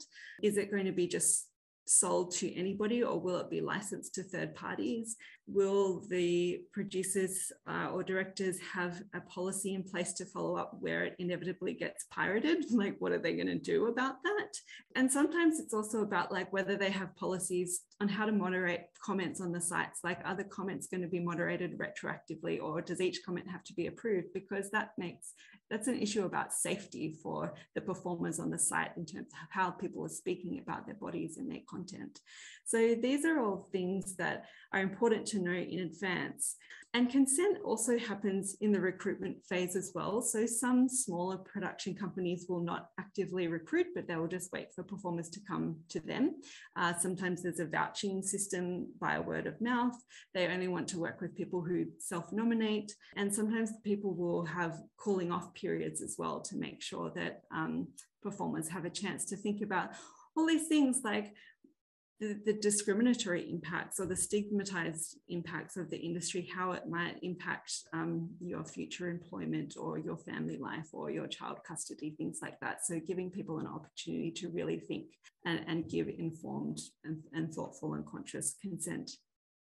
Is 0.44 0.58
it 0.58 0.70
going 0.70 0.84
to 0.84 0.92
be 0.92 1.08
just 1.08 1.48
sold 1.86 2.34
to 2.36 2.54
anybody 2.60 3.04
or 3.04 3.18
will 3.18 3.38
it 3.38 3.50
be 3.50 3.62
licensed 3.62 4.16
to 4.16 4.24
third 4.24 4.54
parties? 4.54 5.16
Will 5.48 6.02
the 6.10 6.62
producers 6.74 7.54
uh, 7.68 7.90
or 7.94 8.04
directors 8.04 8.60
have 8.74 9.02
a 9.14 9.22
policy 9.22 9.74
in 9.74 9.84
place 9.84 10.12
to 10.14 10.26
follow 10.26 10.58
up 10.58 10.76
where 10.82 11.06
it 11.06 11.16
inevitably 11.20 11.74
gets 11.74 12.06
pirated? 12.12 12.66
Like, 12.78 12.98
what 13.00 13.12
are 13.12 13.18
they 13.18 13.34
going 13.34 13.48
to 13.48 13.58
do 13.58 13.88
about 13.88 14.22
that? 14.24 14.54
And 14.96 15.12
sometimes 15.12 15.60
it's 15.60 15.74
also 15.74 16.02
about 16.02 16.32
like 16.32 16.54
whether 16.54 16.76
they 16.76 16.92
have 16.92 17.16
policies 17.16 17.82
on 18.02 18.08
how 18.08 18.26
to 18.26 18.32
moderate 18.32 18.88
comments 19.04 19.42
on 19.42 19.52
the 19.52 19.62
sites. 19.62 20.02
Like, 20.04 20.20
are 20.26 20.36
the 20.36 20.44
comments 20.44 20.88
going 20.88 21.02
to 21.02 21.08
be 21.08 21.20
moderated 21.20 21.80
retroactively 21.80 22.62
or 22.62 22.82
does 22.82 23.02
each 23.02 23.22
comment 23.26 23.48
have 23.50 23.64
to 23.64 23.74
be 23.74 23.88
approved? 23.88 24.28
Because 24.34 24.70
that 24.72 24.92
makes 24.98 25.34
that's 25.70 25.88
an 25.88 26.00
issue 26.00 26.26
about 26.26 26.54
safety 26.54 27.18
for 27.22 27.54
the 27.76 27.82
performers 27.82 28.40
on 28.40 28.50
the 28.50 28.60
site 28.60 28.92
in 28.96 29.06
terms 29.06 29.28
of 29.34 29.48
how 29.50 29.70
people 29.70 30.06
are 30.06 30.10
speaking 30.10 30.60
about 30.60 30.86
their 30.86 30.96
bodies 30.96 31.38
and 31.38 31.52
their 31.52 31.62
content. 31.70 32.22
So 32.68 32.96
these 32.96 33.24
are 33.24 33.40
all 33.40 33.70
things 33.72 34.18
that 34.18 34.46
are 34.74 34.82
important 34.82 35.26
to 35.28 35.40
know 35.40 35.54
in 35.54 35.80
advance. 35.80 36.58
And 36.94 37.10
consent 37.10 37.60
also 37.64 37.98
happens 37.98 38.58
in 38.60 38.74
the 38.74 38.82
recruitment 38.82 39.38
phase 39.48 39.78
as 39.78 39.92
well. 39.96 40.22
So 40.22 40.46
some 40.46 40.90
smaller 40.90 41.38
production 41.38 41.96
companies 41.96 42.46
will 42.50 42.60
not 42.60 42.90
actively 43.00 43.48
recruit, 43.48 43.88
but 43.96 44.06
they 44.06 44.18
will 44.18 44.28
just 44.28 44.52
wait 44.52 44.74
for 44.74 44.84
performers 44.84 45.30
to 45.30 45.40
come 45.48 45.78
to 45.90 46.02
them. 46.02 46.42
Uh, 46.76 46.94
sometimes 46.94 47.42
there's 47.42 47.62
a 47.62 47.66
vouching 47.66 48.22
system 48.22 48.88
via 49.00 49.22
word 49.22 49.48
of 49.48 49.62
mouth. 49.62 49.96
They 50.34 50.48
only 50.48 50.68
want 50.68 50.90
to 50.90 51.00
work 51.00 51.22
with 51.22 51.38
people 51.38 51.62
who 51.62 51.86
self 52.00 52.34
nominate. 52.34 52.94
And 53.16 53.34
sometimes 53.34 53.72
people 53.86 54.14
will 54.14 54.44
have 54.46 54.78
calling 54.98 55.32
off 55.32 55.54
periods 55.54 56.02
as 56.02 56.16
well 56.18 56.42
to 56.42 56.58
make 56.58 56.82
sure 56.82 57.14
that 57.16 57.44
um, 57.50 57.88
performers 58.22 58.68
have 58.68 58.84
a 58.84 58.90
chance 58.90 59.24
to 59.26 59.38
think 59.38 59.62
about 59.62 59.92
all 60.36 60.46
these 60.46 60.68
things 60.68 61.02
like 61.04 61.34
the, 62.20 62.40
the, 62.46 62.54
discriminatory 62.54 63.50
impacts 63.50 64.00
or 64.00 64.06
the 64.06 64.16
stigmatized 64.16 65.18
impacts 65.30 65.78
of 65.78 65.90
the 65.90 65.98
industry, 65.98 66.50
how 66.54 66.72
it 66.72 66.88
might 66.90 67.20
impact 67.22 67.72
um, 67.94 68.30
your 68.40 68.66
future 68.66 69.08
employment 69.10 69.76
or 69.80 70.00
your 70.00 70.18
family 70.18 70.58
life 70.58 70.88
or 70.94 71.12
your 71.12 71.28
child 71.28 71.60
custody, 71.68 72.16
things 72.18 72.40
like 72.42 72.60
that. 72.60 72.86
So, 72.86 73.00
giving 73.00 73.30
people 73.30 73.60
an 73.60 73.68
opportunity 73.68 74.32
to 74.32 74.50
really 74.50 74.80
think 74.80 75.06
and, 75.46 75.62
and 75.68 75.90
give 75.90 76.08
informed 76.08 76.80
and, 77.04 77.22
and, 77.34 77.54
thoughtful 77.54 77.94
and 77.94 78.06
conscious 78.06 78.56
consent. 78.62 79.12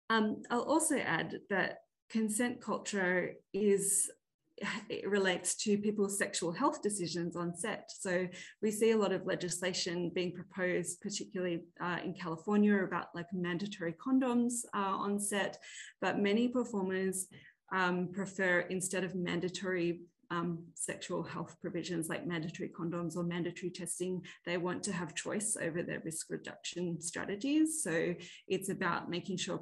Um, 0.08 0.42
I'll 0.50 0.62
also 0.62 0.96
add 0.96 1.40
that 1.50 1.78
consent 2.10 2.62
culture 2.62 3.32
is 3.52 4.10
it 4.88 5.08
relates 5.08 5.54
to 5.56 5.78
people's 5.78 6.18
sexual 6.18 6.52
health 6.52 6.82
decisions 6.82 7.36
on 7.36 7.54
set. 7.54 7.90
So 7.98 8.26
we 8.62 8.70
see 8.70 8.92
a 8.92 8.96
lot 8.96 9.12
of 9.12 9.26
legislation 9.26 10.10
being 10.14 10.32
proposed, 10.32 11.00
particularly 11.00 11.64
uh, 11.80 11.98
in 12.04 12.14
California, 12.14 12.84
about 12.84 13.08
like 13.14 13.26
mandatory 13.32 13.94
condoms 13.94 14.64
uh, 14.74 14.78
on 14.78 15.18
set. 15.18 15.58
But 16.00 16.18
many 16.18 16.48
performers 16.48 17.26
um, 17.72 18.08
prefer 18.12 18.60
instead 18.60 19.04
of 19.04 19.14
mandatory 19.14 20.02
um, 20.30 20.64
sexual 20.74 21.22
health 21.22 21.56
provisions 21.60 22.08
like 22.08 22.26
mandatory 22.26 22.68
condoms 22.68 23.16
or 23.16 23.22
mandatory 23.22 23.70
testing, 23.70 24.22
they 24.44 24.56
want 24.56 24.82
to 24.84 24.92
have 24.92 25.14
choice 25.14 25.56
over 25.60 25.82
their 25.82 26.00
risk 26.04 26.30
reduction 26.30 27.00
strategies. 27.00 27.82
So 27.82 28.14
it's 28.48 28.68
about 28.68 29.10
making 29.10 29.36
sure 29.36 29.60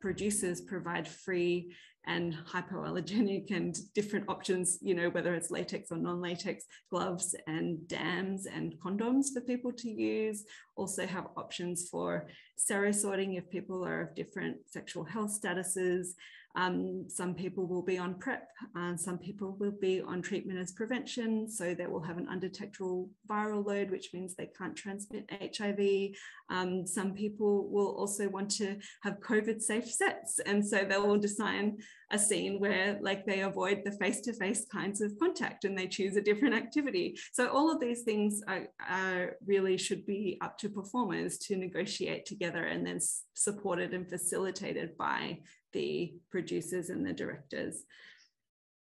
producers 0.00 0.60
provide 0.60 1.06
free 1.06 1.74
and 2.06 2.34
hypoallergenic 2.50 3.50
and 3.50 3.76
different 3.94 4.28
options, 4.28 4.78
you 4.80 4.94
know, 4.94 5.10
whether 5.10 5.34
it's 5.34 5.50
latex 5.50 5.90
or 5.90 5.96
non-latex 5.96 6.64
gloves 6.90 7.34
and 7.46 7.86
dams 7.88 8.46
and 8.46 8.74
condoms 8.84 9.32
for 9.32 9.40
people 9.40 9.72
to 9.72 9.90
use. 9.90 10.44
Also 10.76 11.06
have 11.06 11.28
options 11.36 11.88
for 11.88 12.26
serosorting 12.58 13.36
if 13.36 13.50
people 13.50 13.84
are 13.84 14.02
of 14.02 14.14
different 14.14 14.56
sexual 14.66 15.04
health 15.04 15.38
statuses. 15.40 16.08
Um, 16.56 17.04
some 17.08 17.34
people 17.34 17.66
will 17.66 17.82
be 17.82 17.98
on 17.98 18.14
PrEP, 18.18 18.48
and 18.74 19.00
some 19.00 19.18
people 19.18 19.56
will 19.58 19.74
be 19.80 20.00
on 20.00 20.20
treatment 20.20 20.58
as 20.58 20.72
prevention. 20.72 21.48
So 21.48 21.74
they 21.74 21.86
will 21.86 22.02
have 22.02 22.18
an 22.18 22.28
undetectable 22.28 23.08
viral 23.28 23.64
load, 23.64 23.90
which 23.90 24.10
means 24.12 24.34
they 24.34 24.50
can't 24.58 24.74
transmit 24.76 25.30
HIV. 25.30 26.10
Um, 26.50 26.86
some 26.86 27.14
people 27.14 27.68
will 27.68 27.94
also 27.96 28.28
want 28.28 28.50
to 28.52 28.76
have 29.02 29.20
COVID 29.20 29.62
safe 29.62 29.88
sets. 29.88 30.40
And 30.40 30.66
so 30.66 30.84
they 30.84 30.98
will 30.98 31.18
design 31.18 31.78
a 32.10 32.18
scene 32.18 32.58
where 32.58 32.98
like 33.00 33.24
they 33.24 33.40
avoid 33.40 33.82
the 33.84 33.92
face-to-face 33.92 34.66
kinds 34.72 35.00
of 35.00 35.16
contact 35.18 35.64
and 35.64 35.78
they 35.78 35.86
choose 35.86 36.16
a 36.16 36.20
different 36.20 36.54
activity. 36.54 37.16
So 37.32 37.48
all 37.48 37.70
of 37.70 37.80
these 37.80 38.02
things 38.02 38.42
are, 38.48 38.66
are 38.88 39.36
really 39.46 39.76
should 39.76 40.04
be 40.06 40.38
up 40.40 40.58
to 40.58 40.68
performers 40.68 41.38
to 41.38 41.56
negotiate 41.56 42.26
together 42.26 42.64
and 42.64 42.84
then 42.84 42.98
supported 43.34 43.94
and 43.94 44.08
facilitated 44.08 44.96
by 44.98 45.38
the 45.72 46.14
producers 46.30 46.90
and 46.90 47.06
the 47.06 47.12
directors. 47.12 47.84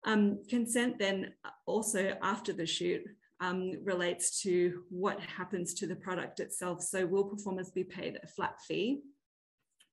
Um, 0.05 0.41
consent 0.49 0.99
then 0.99 1.33
also 1.67 2.17
after 2.23 2.53
the 2.53 2.67
shoot 2.67 3.03
um, 3.41 3.73
relates 3.85 4.43
to 4.43 4.83
what 4.91 5.21
happens 5.21 5.75
to 5.75 5.87
the 5.87 5.97
product 5.97 6.41
itself. 6.41 6.83
So 6.83 7.07
will 7.07 7.25
performers 7.25 7.71
be 7.71 7.85
paid 7.85 8.19
a 8.23 8.27
flat 8.27 8.61
fee 8.67 9.03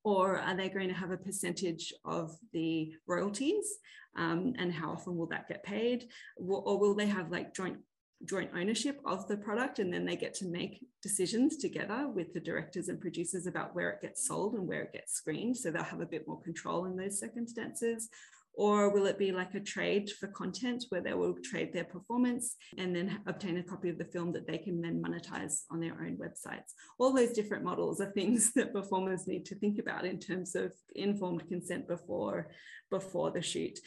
or 0.03 0.39
are 0.39 0.55
they 0.55 0.69
going 0.69 0.87
to 0.87 0.93
have 0.93 1.11
a 1.11 1.17
percentage 1.17 1.93
of 2.05 2.35
the 2.53 2.93
royalties 3.07 3.77
um, 4.17 4.53
and 4.57 4.73
how 4.73 4.91
often 4.91 5.15
will 5.15 5.27
that 5.27 5.47
get 5.47 5.63
paid 5.63 6.07
or 6.37 6.79
will 6.79 6.95
they 6.95 7.05
have 7.05 7.31
like 7.31 7.53
joint 7.53 7.77
joint 8.25 8.51
ownership 8.55 8.99
of 9.05 9.27
the 9.27 9.37
product 9.37 9.79
and 9.79 9.93
then 9.93 10.05
they 10.05 10.15
get 10.15 10.33
to 10.33 10.45
make 10.45 10.85
decisions 11.01 11.57
together 11.57 12.09
with 12.13 12.33
the 12.33 12.39
directors 12.39 12.89
and 12.89 12.99
producers 12.99 13.47
about 13.47 13.73
where 13.73 13.89
it 13.89 14.01
gets 14.01 14.27
sold 14.27 14.55
and 14.55 14.67
where 14.67 14.81
it 14.81 14.93
gets 14.93 15.13
screened. 15.13 15.55
So 15.55 15.71
they'll 15.71 15.83
have 15.83 16.01
a 16.01 16.05
bit 16.05 16.27
more 16.27 16.41
control 16.41 16.85
in 16.85 16.97
those 16.97 17.19
circumstances. 17.19 18.09
Or 18.55 18.89
will 18.89 19.05
it 19.05 19.17
be 19.17 19.31
like 19.31 19.55
a 19.55 19.59
trade 19.61 20.09
for 20.19 20.27
content 20.27 20.83
where 20.89 20.99
they 20.99 21.13
will 21.13 21.35
trade 21.41 21.71
their 21.71 21.85
performance 21.85 22.57
and 22.77 22.93
then 22.93 23.21
obtain 23.25 23.57
a 23.57 23.63
copy 23.63 23.87
of 23.87 23.97
the 23.97 24.03
film 24.03 24.33
that 24.33 24.47
they 24.47 24.57
can 24.57 24.81
then 24.81 25.01
monetize 25.01 25.61
on 25.71 25.79
their 25.79 25.93
own 25.93 26.17
websites? 26.17 26.73
All 26.97 27.13
those 27.13 27.31
different 27.31 27.63
models 27.63 28.01
are 28.01 28.11
things 28.11 28.51
that 28.55 28.73
performers 28.73 29.27
need 29.27 29.45
to 29.45 29.55
think 29.55 29.79
about 29.79 30.03
in 30.03 30.19
terms 30.19 30.55
of 30.55 30.73
informed 30.93 31.47
consent 31.47 31.87
before 31.87 32.49
before 32.89 33.31
the 33.31 33.41
shoot. 33.41 33.79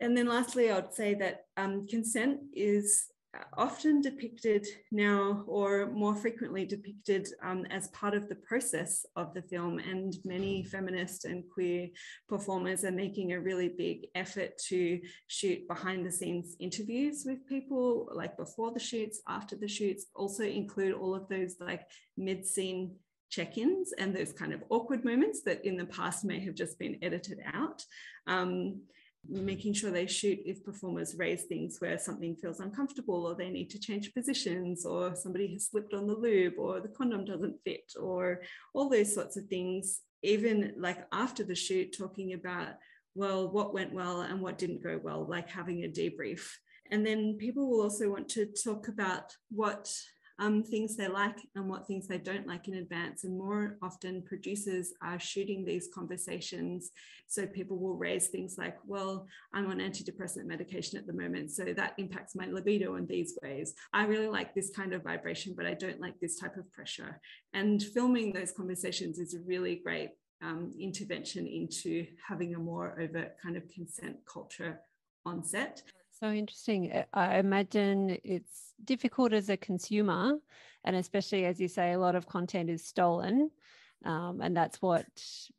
And 0.00 0.16
then 0.16 0.28
lastly, 0.28 0.70
I 0.70 0.76
would 0.76 0.94
say 0.94 1.14
that 1.14 1.46
um, 1.56 1.86
consent 1.88 2.40
is 2.52 3.06
often 3.56 4.00
depicted 4.00 4.66
now 4.90 5.44
or 5.46 5.86
more 5.86 6.14
frequently 6.14 6.64
depicted 6.64 7.28
um, 7.42 7.64
as 7.70 7.88
part 7.88 8.14
of 8.14 8.28
the 8.28 8.34
process 8.36 9.04
of 9.16 9.34
the 9.34 9.42
film 9.42 9.78
and 9.78 10.16
many 10.24 10.62
feminist 10.64 11.24
and 11.24 11.44
queer 11.52 11.88
performers 12.28 12.84
are 12.84 12.90
making 12.90 13.32
a 13.32 13.40
really 13.40 13.68
big 13.68 14.06
effort 14.14 14.56
to 14.68 15.00
shoot 15.26 15.66
behind 15.68 16.04
the 16.06 16.12
scenes 16.12 16.56
interviews 16.60 17.24
with 17.26 17.46
people 17.46 18.08
like 18.14 18.36
before 18.36 18.72
the 18.72 18.80
shoots 18.80 19.20
after 19.28 19.56
the 19.56 19.68
shoots 19.68 20.06
also 20.14 20.44
include 20.44 20.94
all 20.94 21.14
of 21.14 21.28
those 21.28 21.56
like 21.60 21.82
mid-scene 22.16 22.94
check-ins 23.30 23.92
and 23.98 24.14
those 24.14 24.32
kind 24.32 24.52
of 24.52 24.62
awkward 24.70 25.04
moments 25.04 25.42
that 25.42 25.64
in 25.64 25.76
the 25.76 25.86
past 25.86 26.24
may 26.24 26.38
have 26.38 26.54
just 26.54 26.78
been 26.78 26.96
edited 27.02 27.38
out. 27.52 27.82
Um, 28.26 28.82
making 29.28 29.72
sure 29.72 29.90
they 29.90 30.06
shoot 30.06 30.38
if 30.44 30.64
performers 30.64 31.16
raise 31.16 31.44
things 31.44 31.80
where 31.80 31.98
something 31.98 32.36
feels 32.36 32.60
uncomfortable 32.60 33.26
or 33.26 33.34
they 33.34 33.50
need 33.50 33.70
to 33.70 33.78
change 33.78 34.12
positions 34.14 34.84
or 34.84 35.14
somebody 35.14 35.52
has 35.52 35.68
slipped 35.68 35.94
on 35.94 36.06
the 36.06 36.14
lube 36.14 36.54
or 36.58 36.80
the 36.80 36.88
condom 36.88 37.24
doesn't 37.24 37.56
fit 37.64 37.92
or 38.00 38.42
all 38.74 38.88
those 38.88 39.14
sorts 39.14 39.36
of 39.36 39.46
things. 39.46 40.00
Even 40.22 40.74
like 40.78 41.06
after 41.12 41.44
the 41.44 41.54
shoot 41.54 41.96
talking 41.96 42.32
about 42.32 42.74
well 43.14 43.50
what 43.50 43.74
went 43.74 43.92
well 43.92 44.22
and 44.22 44.40
what 44.40 44.58
didn't 44.58 44.82
go 44.82 44.98
well 45.02 45.26
like 45.28 45.48
having 45.48 45.84
a 45.84 45.88
debrief. 45.88 46.48
And 46.90 47.04
then 47.06 47.36
people 47.38 47.68
will 47.68 47.82
also 47.82 48.10
want 48.10 48.28
to 48.30 48.46
talk 48.46 48.88
about 48.88 49.34
what 49.50 49.90
um, 50.38 50.62
things 50.62 50.96
they 50.96 51.08
like 51.08 51.38
and 51.54 51.68
what 51.68 51.86
things 51.86 52.08
they 52.08 52.18
don't 52.18 52.46
like 52.46 52.66
in 52.68 52.74
advance. 52.74 53.24
And 53.24 53.38
more 53.38 53.78
often, 53.82 54.22
producers 54.22 54.92
are 55.02 55.18
shooting 55.18 55.64
these 55.64 55.88
conversations. 55.94 56.90
So 57.26 57.46
people 57.46 57.78
will 57.78 57.96
raise 57.96 58.28
things 58.28 58.56
like, 58.58 58.76
well, 58.84 59.26
I'm 59.52 59.70
on 59.70 59.78
antidepressant 59.78 60.46
medication 60.46 60.98
at 60.98 61.06
the 61.06 61.12
moment. 61.12 61.52
So 61.52 61.72
that 61.76 61.94
impacts 61.98 62.34
my 62.34 62.46
libido 62.46 62.96
in 62.96 63.06
these 63.06 63.38
ways. 63.42 63.74
I 63.92 64.04
really 64.04 64.28
like 64.28 64.54
this 64.54 64.70
kind 64.70 64.92
of 64.92 65.02
vibration, 65.02 65.54
but 65.56 65.66
I 65.66 65.74
don't 65.74 66.00
like 66.00 66.18
this 66.20 66.38
type 66.38 66.56
of 66.56 66.70
pressure. 66.72 67.20
And 67.52 67.82
filming 67.82 68.32
those 68.32 68.52
conversations 68.52 69.18
is 69.18 69.34
a 69.34 69.40
really 69.46 69.76
great 69.84 70.10
um, 70.42 70.74
intervention 70.78 71.46
into 71.46 72.06
having 72.26 72.54
a 72.54 72.58
more 72.58 73.00
overt 73.00 73.36
kind 73.42 73.56
of 73.56 73.68
consent 73.68 74.16
culture 74.30 74.80
on 75.24 75.42
set. 75.42 75.82
So 76.24 76.30
interesting. 76.30 77.04
I 77.12 77.36
imagine 77.36 78.16
it's 78.24 78.72
difficult 78.82 79.34
as 79.34 79.50
a 79.50 79.58
consumer, 79.58 80.38
and 80.82 80.96
especially 80.96 81.44
as 81.44 81.60
you 81.60 81.68
say, 81.68 81.92
a 81.92 81.98
lot 81.98 82.14
of 82.14 82.26
content 82.26 82.70
is 82.70 82.82
stolen, 82.82 83.50
um, 84.06 84.40
and 84.40 84.56
that's 84.56 84.80
what 84.80 85.04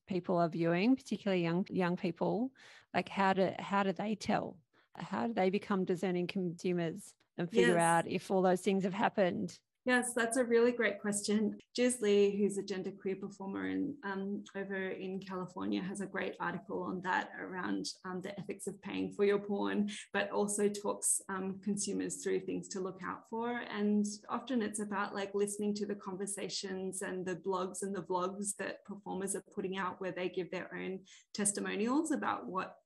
people 0.07 0.37
are 0.37 0.49
viewing, 0.49 0.95
particularly 0.95 1.43
young 1.43 1.67
young 1.69 1.95
people. 1.95 2.51
Like, 2.95 3.09
how 3.09 3.33
do 3.33 3.51
how 3.59 3.83
do 3.83 3.91
they 3.91 4.15
tell? 4.15 4.57
How 4.97 5.27
do 5.27 5.33
they 5.33 5.51
become 5.51 5.85
discerning 5.85 6.25
consumers 6.25 7.13
and 7.37 7.47
figure 7.47 7.75
yes. 7.75 7.83
out 7.83 8.07
if 8.07 8.31
all 8.31 8.41
those 8.41 8.61
things 8.61 8.85
have 8.85 8.93
happened? 8.95 9.59
Yes, 9.85 10.13
that's 10.15 10.37
a 10.37 10.43
really 10.43 10.71
great 10.71 10.99
question. 10.99 11.59
Jiz 11.77 12.01
Lee, 12.01 12.35
who's 12.35 12.57
a 12.57 12.63
genderqueer 12.63 13.21
performer 13.21 13.69
in, 13.69 13.93
um, 14.03 14.43
over 14.55 14.89
in 14.89 15.19
California, 15.19 15.79
has 15.79 16.01
a 16.01 16.07
great 16.07 16.33
article 16.39 16.81
on 16.81 17.01
that 17.03 17.29
around 17.39 17.85
um, 18.03 18.19
the 18.19 18.37
ethics 18.39 18.65
of 18.65 18.81
paying 18.81 19.13
for 19.13 19.25
your 19.25 19.37
porn, 19.37 19.91
but 20.11 20.31
also 20.31 20.67
talks 20.67 21.21
um, 21.29 21.59
consumers 21.63 22.23
through 22.23 22.39
things 22.39 22.67
to 22.69 22.79
look 22.79 22.99
out 23.05 23.29
for. 23.29 23.61
And 23.71 24.07
often 24.27 24.63
it's 24.63 24.79
about 24.79 25.13
like 25.13 25.35
listening 25.35 25.75
to 25.75 25.85
the 25.85 25.95
conversations 25.95 27.03
and 27.03 27.23
the 27.23 27.35
blogs 27.35 27.83
and 27.83 27.95
the 27.95 28.01
vlogs 28.01 28.55
that 28.57 28.83
performers 28.85 29.35
are 29.35 29.43
putting 29.53 29.77
out 29.77 30.01
where 30.01 30.11
they 30.11 30.29
give 30.29 30.49
their 30.49 30.71
own 30.73 31.01
testimonials 31.35 32.09
about 32.09 32.47
what 32.47 32.77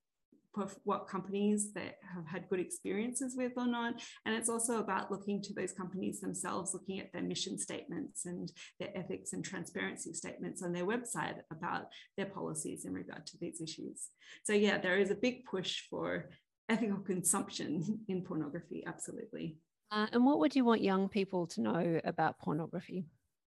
what 0.83 1.07
companies 1.07 1.73
that 1.73 1.95
have 2.13 2.25
had 2.27 2.49
good 2.49 2.59
experiences 2.59 3.35
with 3.38 3.53
or 3.57 3.67
not. 3.67 4.01
And 4.25 4.35
it's 4.35 4.49
also 4.49 4.79
about 4.79 5.12
looking 5.12 5.41
to 5.43 5.53
those 5.53 5.71
companies 5.71 6.19
themselves, 6.19 6.73
looking 6.73 6.99
at 6.99 7.12
their 7.13 7.21
mission 7.21 7.57
statements 7.57 8.25
and 8.25 8.51
their 8.79 8.95
ethics 8.97 9.33
and 9.33 9.43
transparency 9.43 10.13
statements 10.13 10.62
on 10.63 10.73
their 10.73 10.85
website 10.85 11.38
about 11.51 11.85
their 12.17 12.25
policies 12.25 12.85
in 12.85 12.93
regard 12.93 13.25
to 13.27 13.38
these 13.39 13.62
issues. 13.62 14.09
So, 14.43 14.53
yeah, 14.53 14.77
there 14.77 14.97
is 14.97 15.12
a 15.12 15.15
big 15.15 15.45
push 15.45 15.81
for 15.89 16.29
ethical 16.67 16.99
consumption 16.99 18.01
in 18.07 18.21
pornography, 18.21 18.83
absolutely. 18.85 19.57
Uh, 19.91 20.07
and 20.12 20.23
what 20.23 20.39
would 20.39 20.55
you 20.55 20.63
want 20.63 20.81
young 20.81 21.09
people 21.09 21.47
to 21.47 21.62
know 21.62 21.99
about 22.03 22.38
pornography? 22.39 23.05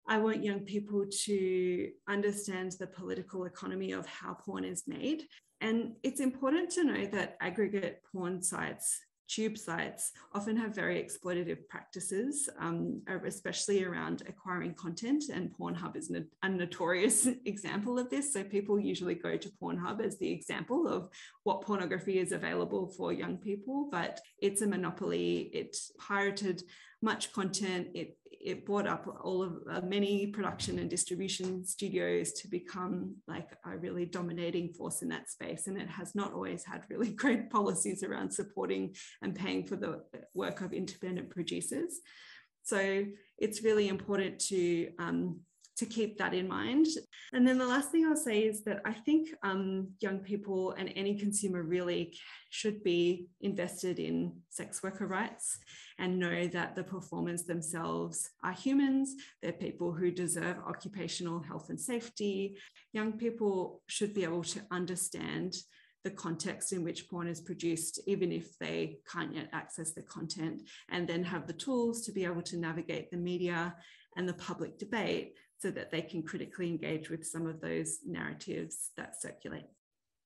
I 0.08 0.18
want 0.18 0.44
young 0.44 0.60
people 0.60 1.04
to 1.24 1.90
understand 2.08 2.76
the 2.78 2.86
political 2.86 3.44
economy 3.44 3.92
of 3.92 4.06
how 4.06 4.34
porn 4.34 4.64
is 4.64 4.84
made 4.86 5.24
and 5.60 5.92
it's 6.02 6.20
important 6.20 6.70
to 6.72 6.84
know 6.84 7.06
that 7.06 7.36
aggregate 7.40 8.02
porn 8.12 8.42
sites, 8.42 9.00
tube 9.28 9.56
sites, 9.56 10.12
often 10.34 10.56
have 10.56 10.74
very 10.74 11.02
exploitative 11.02 11.66
practices, 11.68 12.48
um, 12.60 13.00
especially 13.26 13.82
around 13.82 14.22
acquiring 14.28 14.74
content. 14.74 15.24
And 15.32 15.50
Pornhub 15.58 15.96
is 15.96 16.12
a 16.42 16.48
notorious 16.48 17.26
example 17.46 17.98
of 17.98 18.10
this. 18.10 18.32
So 18.32 18.44
people 18.44 18.78
usually 18.78 19.14
go 19.14 19.36
to 19.36 19.50
Pornhub 19.60 20.04
as 20.04 20.18
the 20.18 20.30
example 20.30 20.86
of 20.86 21.08
what 21.44 21.62
pornography 21.62 22.18
is 22.18 22.32
available 22.32 22.88
for 22.88 23.12
young 23.12 23.38
people, 23.38 23.88
but 23.90 24.20
it's 24.40 24.62
a 24.62 24.66
monopoly. 24.66 25.50
It 25.54 25.76
pirated 25.98 26.62
much 27.02 27.32
content. 27.32 27.88
It 27.94 28.18
it 28.46 28.64
brought 28.64 28.86
up 28.86 29.20
all 29.24 29.42
of 29.42 29.56
uh, 29.68 29.80
many 29.80 30.28
production 30.28 30.78
and 30.78 30.88
distribution 30.88 31.66
studios 31.66 32.30
to 32.30 32.46
become 32.46 33.16
like 33.26 33.48
a 33.66 33.76
really 33.76 34.06
dominating 34.06 34.72
force 34.72 35.02
in 35.02 35.08
that 35.08 35.28
space. 35.28 35.66
And 35.66 35.76
it 35.76 35.88
has 35.88 36.14
not 36.14 36.32
always 36.32 36.64
had 36.64 36.84
really 36.88 37.10
great 37.22 37.50
policies 37.50 38.04
around 38.04 38.30
supporting 38.30 38.94
and 39.20 39.34
paying 39.34 39.66
for 39.66 39.74
the 39.74 40.00
work 40.32 40.60
of 40.60 40.72
independent 40.72 41.28
producers. 41.28 41.98
So 42.62 43.04
it's 43.36 43.64
really 43.64 43.88
important 43.88 44.38
to 44.46 44.90
um, 45.00 45.40
to 45.76 45.86
keep 45.86 46.16
that 46.18 46.34
in 46.34 46.48
mind. 46.48 46.86
And 47.32 47.46
then 47.46 47.58
the 47.58 47.66
last 47.66 47.90
thing 47.90 48.06
I'll 48.06 48.16
say 48.16 48.40
is 48.40 48.64
that 48.64 48.80
I 48.84 48.92
think 48.92 49.28
um, 49.42 49.88
young 50.00 50.20
people 50.20 50.72
and 50.72 50.90
any 50.96 51.18
consumer 51.18 51.62
really 51.62 52.16
should 52.50 52.82
be 52.82 53.26
invested 53.42 53.98
in 53.98 54.32
sex 54.48 54.82
worker 54.82 55.06
rights 55.06 55.58
and 55.98 56.18
know 56.18 56.46
that 56.48 56.74
the 56.74 56.84
performers 56.84 57.44
themselves 57.44 58.30
are 58.42 58.52
humans. 58.52 59.14
They're 59.42 59.52
people 59.52 59.92
who 59.92 60.10
deserve 60.10 60.56
occupational 60.66 61.40
health 61.40 61.68
and 61.68 61.80
safety. 61.80 62.56
Young 62.92 63.12
people 63.12 63.82
should 63.86 64.14
be 64.14 64.24
able 64.24 64.44
to 64.44 64.60
understand 64.70 65.56
the 66.04 66.10
context 66.12 66.72
in 66.72 66.84
which 66.84 67.08
porn 67.10 67.26
is 67.26 67.40
produced, 67.40 68.00
even 68.06 68.30
if 68.30 68.56
they 68.58 68.98
can't 69.12 69.34
yet 69.34 69.48
access 69.52 69.92
the 69.92 70.02
content, 70.02 70.62
and 70.90 71.08
then 71.08 71.24
have 71.24 71.48
the 71.48 71.52
tools 71.52 72.02
to 72.02 72.12
be 72.12 72.24
able 72.24 72.42
to 72.42 72.56
navigate 72.56 73.10
the 73.10 73.16
media 73.16 73.74
and 74.16 74.28
the 74.28 74.34
public 74.34 74.78
debate 74.78 75.34
so 75.58 75.70
that 75.70 75.90
they 75.90 76.02
can 76.02 76.22
critically 76.22 76.68
engage 76.68 77.10
with 77.10 77.26
some 77.26 77.46
of 77.46 77.60
those 77.60 77.98
narratives 78.04 78.90
that 78.96 79.20
circulate. 79.20 79.66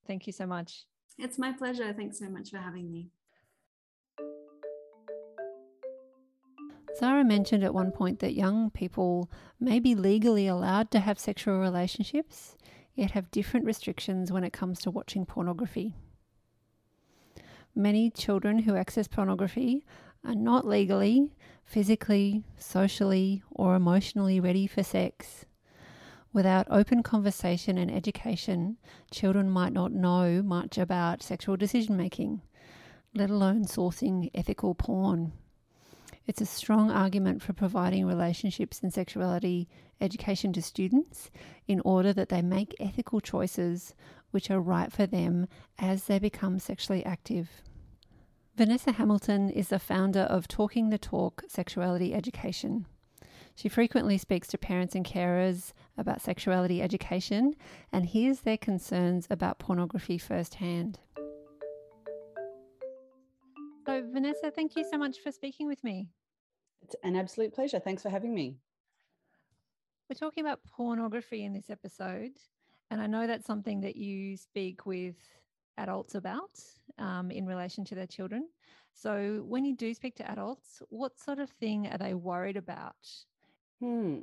Thank 0.06 0.26
you 0.26 0.32
so 0.32 0.46
much. 0.46 0.84
It's 1.18 1.38
my 1.38 1.52
pleasure. 1.52 1.92
Thanks 1.92 2.18
so 2.18 2.28
much 2.28 2.50
for 2.50 2.58
having 2.58 2.90
me. 2.90 3.10
Zara 6.98 7.24
mentioned 7.24 7.64
at 7.64 7.72
one 7.72 7.92
point 7.92 8.18
that 8.18 8.34
young 8.34 8.70
people 8.70 9.30
may 9.58 9.78
be 9.78 9.94
legally 9.94 10.46
allowed 10.46 10.90
to 10.90 11.00
have 11.00 11.18
sexual 11.18 11.58
relationships, 11.58 12.56
yet 12.94 13.12
have 13.12 13.30
different 13.30 13.66
restrictions 13.66 14.32
when 14.32 14.44
it 14.44 14.52
comes 14.52 14.80
to 14.80 14.90
watching 14.90 15.24
pornography. 15.24 15.94
Many 17.74 18.10
children 18.10 18.58
who 18.58 18.76
access 18.76 19.06
pornography 19.06 19.84
are 20.24 20.34
not 20.34 20.66
legally, 20.66 21.30
physically, 21.64 22.44
socially, 22.58 23.42
or 23.50 23.74
emotionally 23.74 24.40
ready 24.40 24.66
for 24.66 24.82
sex. 24.82 25.44
Without 26.32 26.66
open 26.70 27.02
conversation 27.02 27.76
and 27.78 27.90
education, 27.90 28.76
children 29.10 29.50
might 29.50 29.72
not 29.72 29.92
know 29.92 30.42
much 30.42 30.78
about 30.78 31.22
sexual 31.22 31.56
decision 31.56 31.96
making, 31.96 32.40
let 33.14 33.30
alone 33.30 33.64
sourcing 33.64 34.30
ethical 34.34 34.74
porn. 34.74 35.32
It's 36.26 36.40
a 36.40 36.46
strong 36.46 36.90
argument 36.92 37.42
for 37.42 37.52
providing 37.52 38.06
relationships 38.06 38.80
and 38.82 38.94
sexuality 38.94 39.68
education 40.00 40.52
to 40.52 40.62
students 40.62 41.30
in 41.66 41.80
order 41.84 42.12
that 42.12 42.28
they 42.28 42.42
make 42.42 42.76
ethical 42.78 43.20
choices 43.20 43.94
which 44.30 44.50
are 44.50 44.60
right 44.60 44.92
for 44.92 45.06
them 45.06 45.48
as 45.78 46.04
they 46.04 46.20
become 46.20 46.60
sexually 46.60 47.04
active. 47.04 47.50
Vanessa 48.56 48.92
Hamilton 48.92 49.48
is 49.48 49.68
the 49.68 49.78
founder 49.78 50.20
of 50.20 50.48
Talking 50.48 50.90
the 50.90 50.98
Talk 50.98 51.44
Sexuality 51.48 52.12
Education. 52.12 52.84
She 53.54 53.68
frequently 53.68 54.18
speaks 54.18 54.48
to 54.48 54.58
parents 54.58 54.94
and 54.94 55.04
carers 55.04 55.72
about 55.96 56.20
sexuality 56.20 56.82
education 56.82 57.54
and 57.92 58.04
hears 58.04 58.40
their 58.40 58.58
concerns 58.58 59.26
about 59.30 59.58
pornography 59.58 60.18
firsthand. 60.18 60.98
So, 63.86 64.02
Vanessa, 64.12 64.50
thank 64.50 64.76
you 64.76 64.84
so 64.90 64.98
much 64.98 65.20
for 65.20 65.32
speaking 65.32 65.66
with 65.66 65.82
me. 65.82 66.08
It's 66.82 66.96
an 67.02 67.16
absolute 67.16 67.54
pleasure. 67.54 67.78
Thanks 67.78 68.02
for 68.02 68.10
having 68.10 68.34
me. 68.34 68.56
We're 70.08 70.16
talking 70.16 70.44
about 70.44 70.60
pornography 70.64 71.44
in 71.44 71.52
this 71.52 71.70
episode, 71.70 72.32
and 72.90 73.00
I 73.00 73.06
know 73.06 73.26
that's 73.26 73.46
something 73.46 73.80
that 73.82 73.96
you 73.96 74.36
speak 74.36 74.86
with 74.86 75.14
adults 75.78 76.14
about 76.14 76.50
um, 76.98 77.30
in 77.30 77.46
relation 77.46 77.84
to 77.86 77.94
their 77.94 78.06
children. 78.06 78.48
So, 78.92 79.44
when 79.46 79.64
you 79.64 79.76
do 79.76 79.94
speak 79.94 80.16
to 80.16 80.30
adults, 80.30 80.82
what 80.90 81.18
sort 81.18 81.38
of 81.38 81.50
thing 81.50 81.86
are 81.86 81.98
they 81.98 82.14
worried 82.14 82.56
about 82.56 82.96
Hmm. 83.80 84.18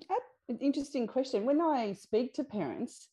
An 0.49 0.57
interesting 0.59 1.07
question. 1.07 1.45
When 1.45 1.59
I 1.59 1.91
speak 1.93 2.33
to 2.35 2.43
parents, 2.43 3.09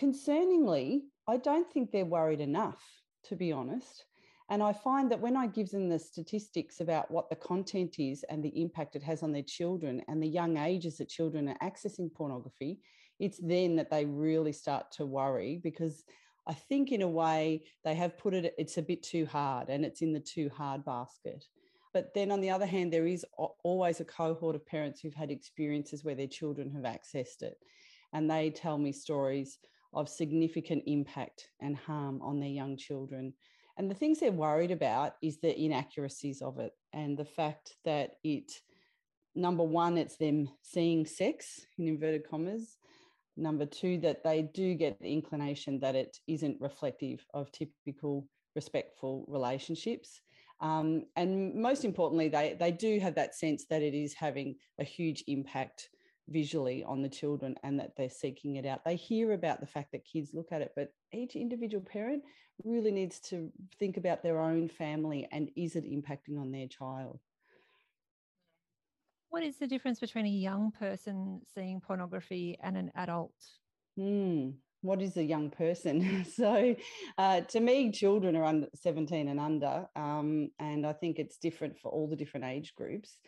concerningly, 0.00 1.00
I 1.26 1.38
don't 1.38 1.70
think 1.72 1.90
they're 1.90 2.04
worried 2.04 2.40
enough, 2.40 2.84
to 3.24 3.36
be 3.36 3.50
honest. 3.50 4.04
And 4.50 4.62
I 4.62 4.72
find 4.72 5.10
that 5.10 5.20
when 5.20 5.36
I 5.36 5.46
give 5.46 5.70
them 5.70 5.88
the 5.88 5.98
statistics 5.98 6.80
about 6.80 7.10
what 7.10 7.28
the 7.28 7.36
content 7.36 7.98
is 7.98 8.24
and 8.30 8.42
the 8.42 8.62
impact 8.62 8.96
it 8.96 9.02
has 9.02 9.22
on 9.22 9.32
their 9.32 9.42
children 9.42 10.02
and 10.08 10.22
the 10.22 10.28
young 10.28 10.56
ages 10.56 10.98
that 10.98 11.08
children 11.08 11.48
are 11.48 11.68
accessing 11.68 12.12
pornography, 12.12 12.80
it's 13.18 13.38
then 13.42 13.74
that 13.76 13.90
they 13.90 14.04
really 14.04 14.52
start 14.52 14.92
to 14.92 15.04
worry 15.04 15.60
because 15.62 16.04
I 16.48 16.54
think 16.54 16.92
in 16.92 17.02
a 17.02 17.08
way 17.08 17.64
they 17.84 17.94
have 17.94 18.16
put 18.16 18.32
it, 18.32 18.54
it's 18.56 18.78
a 18.78 18.82
bit 18.82 19.02
too 19.02 19.26
hard 19.26 19.68
and 19.68 19.84
it's 19.84 20.00
in 20.00 20.14
the 20.14 20.20
too 20.20 20.48
hard 20.48 20.84
basket. 20.84 21.44
But 21.92 22.14
then 22.14 22.30
on 22.30 22.40
the 22.40 22.50
other 22.50 22.66
hand, 22.66 22.92
there 22.92 23.06
is 23.06 23.24
always 23.62 24.00
a 24.00 24.04
cohort 24.04 24.56
of 24.56 24.66
parents 24.66 25.00
who've 25.00 25.14
had 25.14 25.30
experiences 25.30 26.04
where 26.04 26.14
their 26.14 26.26
children 26.26 26.70
have 26.70 26.84
accessed 26.84 27.42
it. 27.42 27.58
And 28.14 28.30
they 28.30 28.50
tell 28.50 28.78
me 28.78 28.92
stories 28.92 29.58
of 29.92 30.08
significant 30.08 30.84
impact 30.86 31.50
and 31.60 31.76
harm 31.76 32.20
on 32.22 32.40
their 32.40 32.48
young 32.48 32.76
children. 32.76 33.34
And 33.76 33.90
the 33.90 33.94
things 33.94 34.20
they're 34.20 34.32
worried 34.32 34.70
about 34.70 35.14
is 35.22 35.38
the 35.38 35.58
inaccuracies 35.58 36.40
of 36.40 36.58
it 36.58 36.72
and 36.94 37.16
the 37.16 37.24
fact 37.24 37.76
that 37.84 38.12
it, 38.24 38.52
number 39.34 39.64
one, 39.64 39.98
it's 39.98 40.16
them 40.16 40.48
seeing 40.62 41.04
sex 41.04 41.66
in 41.78 41.88
inverted 41.88 42.28
commas. 42.28 42.77
Number 43.38 43.66
two, 43.66 43.98
that 43.98 44.24
they 44.24 44.42
do 44.42 44.74
get 44.74 44.98
the 45.00 45.12
inclination 45.12 45.78
that 45.80 45.94
it 45.94 46.18
isn't 46.26 46.60
reflective 46.60 47.24
of 47.32 47.52
typical 47.52 48.26
respectful 48.56 49.24
relationships. 49.28 50.20
Um, 50.60 51.04
and 51.14 51.54
most 51.54 51.84
importantly, 51.84 52.28
they, 52.28 52.56
they 52.58 52.72
do 52.72 52.98
have 52.98 53.14
that 53.14 53.36
sense 53.36 53.64
that 53.70 53.80
it 53.82 53.94
is 53.94 54.12
having 54.12 54.56
a 54.80 54.84
huge 54.84 55.22
impact 55.28 55.88
visually 56.28 56.82
on 56.84 57.00
the 57.00 57.08
children 57.08 57.54
and 57.62 57.78
that 57.78 57.92
they're 57.96 58.10
seeking 58.10 58.56
it 58.56 58.66
out. 58.66 58.84
They 58.84 58.96
hear 58.96 59.32
about 59.32 59.60
the 59.60 59.66
fact 59.66 59.92
that 59.92 60.04
kids 60.04 60.34
look 60.34 60.50
at 60.50 60.60
it, 60.60 60.72
but 60.74 60.88
each 61.12 61.36
individual 61.36 61.84
parent 61.84 62.24
really 62.64 62.90
needs 62.90 63.20
to 63.20 63.50
think 63.78 63.96
about 63.96 64.22
their 64.22 64.40
own 64.40 64.68
family 64.68 65.28
and 65.30 65.48
is 65.56 65.76
it 65.76 65.84
impacting 65.84 66.40
on 66.40 66.50
their 66.50 66.66
child? 66.66 67.20
What 69.30 69.42
is 69.42 69.56
the 69.58 69.66
difference 69.66 70.00
between 70.00 70.26
a 70.26 70.30
young 70.30 70.72
person 70.72 71.42
seeing 71.54 71.80
pornography 71.80 72.58
and 72.62 72.76
an 72.76 72.90
adult? 72.94 73.32
Hmm 73.96 74.50
what 74.80 75.02
is 75.02 75.16
a 75.16 75.24
young 75.24 75.50
person? 75.50 76.24
so, 76.36 76.74
uh, 77.16 77.40
to 77.42 77.60
me, 77.60 77.90
children 77.90 78.36
are 78.36 78.44
under 78.44 78.68
17 78.74 79.28
and 79.28 79.40
under, 79.40 79.86
um, 79.96 80.50
and 80.58 80.86
I 80.86 80.92
think 80.92 81.18
it's 81.18 81.38
different 81.38 81.78
for 81.78 81.90
all 81.90 82.08
the 82.08 82.16
different 82.16 82.46
age 82.46 82.74
groups. 82.76 83.18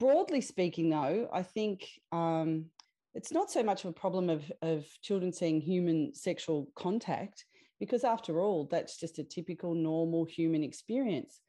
Broadly 0.00 0.40
speaking, 0.40 0.90
though, 0.90 1.28
I 1.32 1.42
think 1.42 1.86
um, 2.12 2.66
it's 3.14 3.32
not 3.32 3.50
so 3.50 3.62
much 3.62 3.84
of 3.84 3.90
a 3.90 3.94
problem 3.94 4.28
of, 4.28 4.50
of 4.60 4.84
children 5.02 5.32
seeing 5.32 5.60
human 5.60 6.14
sexual 6.14 6.68
contact, 6.74 7.44
because 7.80 8.04
after 8.04 8.40
all, 8.40 8.68
that's 8.70 8.98
just 8.98 9.18
a 9.18 9.24
typical, 9.24 9.74
normal 9.74 10.24
human 10.24 10.62
experience. 10.62 11.40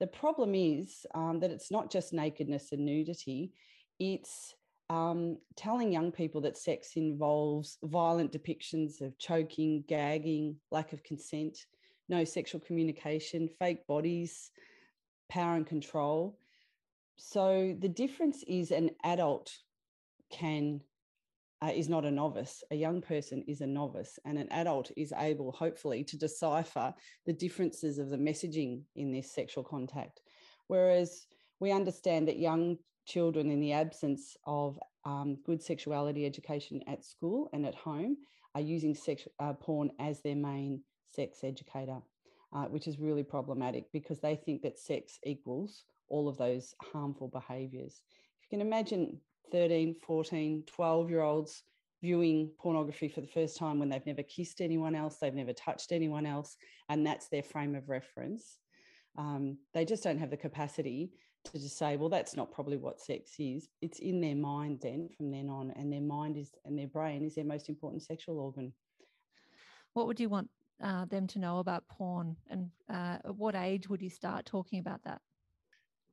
The 0.00 0.06
problem 0.06 0.54
is 0.54 1.06
um, 1.14 1.40
that 1.40 1.50
it's 1.50 1.70
not 1.70 1.90
just 1.90 2.12
nakedness 2.12 2.72
and 2.72 2.84
nudity, 2.84 3.52
it's 3.98 4.54
um, 4.90 5.38
telling 5.56 5.92
young 5.92 6.12
people 6.12 6.40
that 6.42 6.56
sex 6.56 6.92
involves 6.96 7.78
violent 7.82 8.32
depictions 8.32 9.00
of 9.00 9.18
choking, 9.18 9.84
gagging, 9.88 10.56
lack 10.70 10.92
of 10.92 11.02
consent, 11.02 11.58
no 12.08 12.24
sexual 12.24 12.60
communication, 12.60 13.48
fake 13.58 13.86
bodies, 13.86 14.50
power 15.28 15.56
and 15.56 15.66
control. 15.66 16.38
So 17.16 17.76
the 17.78 17.88
difference 17.88 18.44
is 18.46 18.70
an 18.70 18.90
adult 19.04 19.52
can 20.30 20.80
uh, 21.62 21.72
is 21.74 21.88
not 21.88 22.04
a 22.04 22.10
novice. 22.10 22.62
A 22.70 22.76
young 22.76 23.00
person 23.00 23.44
is 23.48 23.60
a 23.60 23.66
novice, 23.66 24.18
and 24.24 24.38
an 24.38 24.48
adult 24.50 24.90
is 24.96 25.12
able, 25.16 25.52
hopefully, 25.52 26.04
to 26.04 26.18
decipher 26.18 26.94
the 27.26 27.32
differences 27.32 27.98
of 27.98 28.10
the 28.10 28.16
messaging 28.16 28.82
in 28.94 29.12
this 29.12 29.32
sexual 29.32 29.64
contact. 29.64 30.20
Whereas 30.68 31.26
we 31.60 31.72
understand 31.72 32.28
that 32.28 32.38
young 32.38 32.78
children 33.06 33.50
in 33.50 33.60
the 33.60 33.72
absence 33.72 34.36
of 34.46 34.78
um, 35.04 35.38
good 35.44 35.62
sexuality 35.62 36.26
education 36.26 36.82
at 36.86 37.04
school 37.04 37.48
and 37.52 37.66
at 37.66 37.74
home 37.74 38.16
are 38.54 38.60
using 38.60 38.94
sex, 38.94 39.26
uh, 39.40 39.54
porn 39.54 39.90
as 39.98 40.20
their 40.20 40.36
main 40.36 40.82
sex 41.08 41.38
educator, 41.42 41.98
uh, 42.52 42.64
which 42.64 42.86
is 42.86 42.98
really 42.98 43.22
problematic 43.22 43.90
because 43.92 44.20
they 44.20 44.36
think 44.36 44.62
that 44.62 44.78
sex 44.78 45.18
equals 45.24 45.84
all 46.08 46.28
of 46.28 46.36
those 46.36 46.74
harmful 46.92 47.28
behaviours. 47.28 48.02
If 48.38 48.50
you 48.50 48.58
can 48.58 48.66
imagine 48.66 49.20
13, 49.50 49.96
14, 50.00 50.64
12 50.66 51.10
year 51.10 51.22
olds 51.22 51.62
viewing 52.00 52.50
pornography 52.58 53.08
for 53.08 53.20
the 53.20 53.26
first 53.26 53.56
time 53.56 53.78
when 53.78 53.88
they've 53.88 54.06
never 54.06 54.22
kissed 54.22 54.60
anyone 54.60 54.94
else, 54.94 55.16
they've 55.16 55.34
never 55.34 55.52
touched 55.52 55.92
anyone 55.92 56.26
else, 56.26 56.56
and 56.88 57.06
that's 57.06 57.28
their 57.28 57.42
frame 57.42 57.74
of 57.74 57.88
reference. 57.88 58.58
Um, 59.16 59.58
they 59.74 59.84
just 59.84 60.04
don't 60.04 60.18
have 60.18 60.30
the 60.30 60.36
capacity 60.36 61.10
to 61.44 61.52
just 61.58 61.78
say, 61.78 61.96
well, 61.96 62.08
that's 62.08 62.36
not 62.36 62.52
probably 62.52 62.76
what 62.76 63.00
sex 63.00 63.32
is. 63.38 63.68
It's 63.80 63.98
in 63.98 64.20
their 64.20 64.36
mind 64.36 64.80
then 64.80 65.08
from 65.16 65.30
then 65.30 65.48
on, 65.48 65.72
and 65.72 65.92
their 65.92 66.00
mind 66.00 66.36
is 66.36 66.52
and 66.64 66.78
their 66.78 66.86
brain 66.86 67.24
is 67.24 67.34
their 67.34 67.44
most 67.44 67.68
important 67.68 68.02
sexual 68.02 68.38
organ. 68.38 68.72
What 69.94 70.06
would 70.06 70.20
you 70.20 70.28
want 70.28 70.50
uh, 70.82 71.06
them 71.06 71.26
to 71.28 71.38
know 71.38 71.58
about 71.58 71.88
porn, 71.88 72.36
and 72.48 72.70
uh, 72.88 73.18
at 73.24 73.36
what 73.36 73.56
age 73.56 73.88
would 73.88 74.02
you 74.02 74.10
start 74.10 74.46
talking 74.46 74.78
about 74.78 75.02
that? 75.04 75.20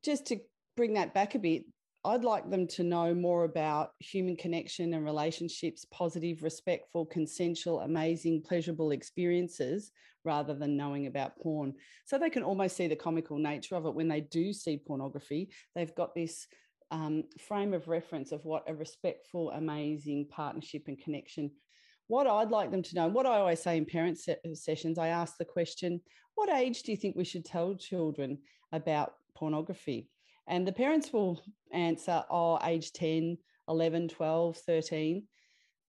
Just 0.04 0.26
to 0.28 0.40
bring 0.76 0.94
that 0.94 1.14
back 1.14 1.36
a 1.36 1.40
bit, 1.40 1.66
I'd 2.06 2.24
like 2.24 2.50
them 2.50 2.68
to 2.68 2.84
know 2.84 3.14
more 3.14 3.44
about 3.44 3.92
human 4.00 4.38
connection 4.38 4.94
and 4.94 5.04
relationships, 5.04 5.86
positive, 5.92 6.44
respectful, 6.44 7.06
consensual, 7.06 7.82
amazing, 7.82 8.44
pleasurable 8.44 8.92
experiences 8.92 9.92
rather 10.24 10.54
than 10.54 10.78
knowing 10.78 11.08
about 11.08 11.38
porn. 11.38 11.74
So 12.06 12.18
they 12.18 12.30
can 12.30 12.44
almost 12.44 12.78
see 12.78 12.88
the 12.88 12.96
comical 12.96 13.38
nature 13.38 13.76
of 13.76 13.86
it 13.86 13.96
when 13.96 14.08
they 14.08 14.22
do 14.22 14.54
see 14.54 14.78
pornography. 14.78 15.50
They've 15.76 15.96
got 15.96 16.16
this 16.16 16.48
um, 16.92 17.24
frame 17.40 17.74
of 17.74 17.88
reference 17.88 18.32
of 18.32 18.46
what 18.46 18.70
a 18.70 18.76
respectful, 18.76 19.52
amazing 19.52 20.28
partnership 20.30 20.84
and 20.88 20.98
connection 20.98 21.52
what 22.08 22.28
I'd 22.28 22.52
like 22.52 22.72
them 22.72 22.84
to 22.84 22.96
know, 22.96 23.08
what 23.08 23.26
I 23.26 23.38
always 23.38 23.62
say 23.62 23.78
in 23.78 23.86
parent 23.86 24.20
se- 24.20 24.38
sessions, 24.54 24.98
I 24.98 25.08
ask 25.08 25.38
the 25.38 25.46
question, 25.46 26.02
what 26.36 26.50
age 26.50 26.84
do 26.84 26.92
you 26.92 26.98
think 26.98 27.16
we 27.16 27.24
should 27.24 27.46
tell 27.46 27.76
children 27.76 28.40
about 28.72 29.14
pornography? 29.36 30.10
And 30.48 30.68
the 30.68 30.72
parents 30.72 31.12
will 31.12 31.44
answer, 31.72 32.24
oh, 32.30 32.60
age 32.64 32.94
10, 32.94 33.38
11, 33.68 34.10
12, 34.10 34.58
13. 34.58 35.24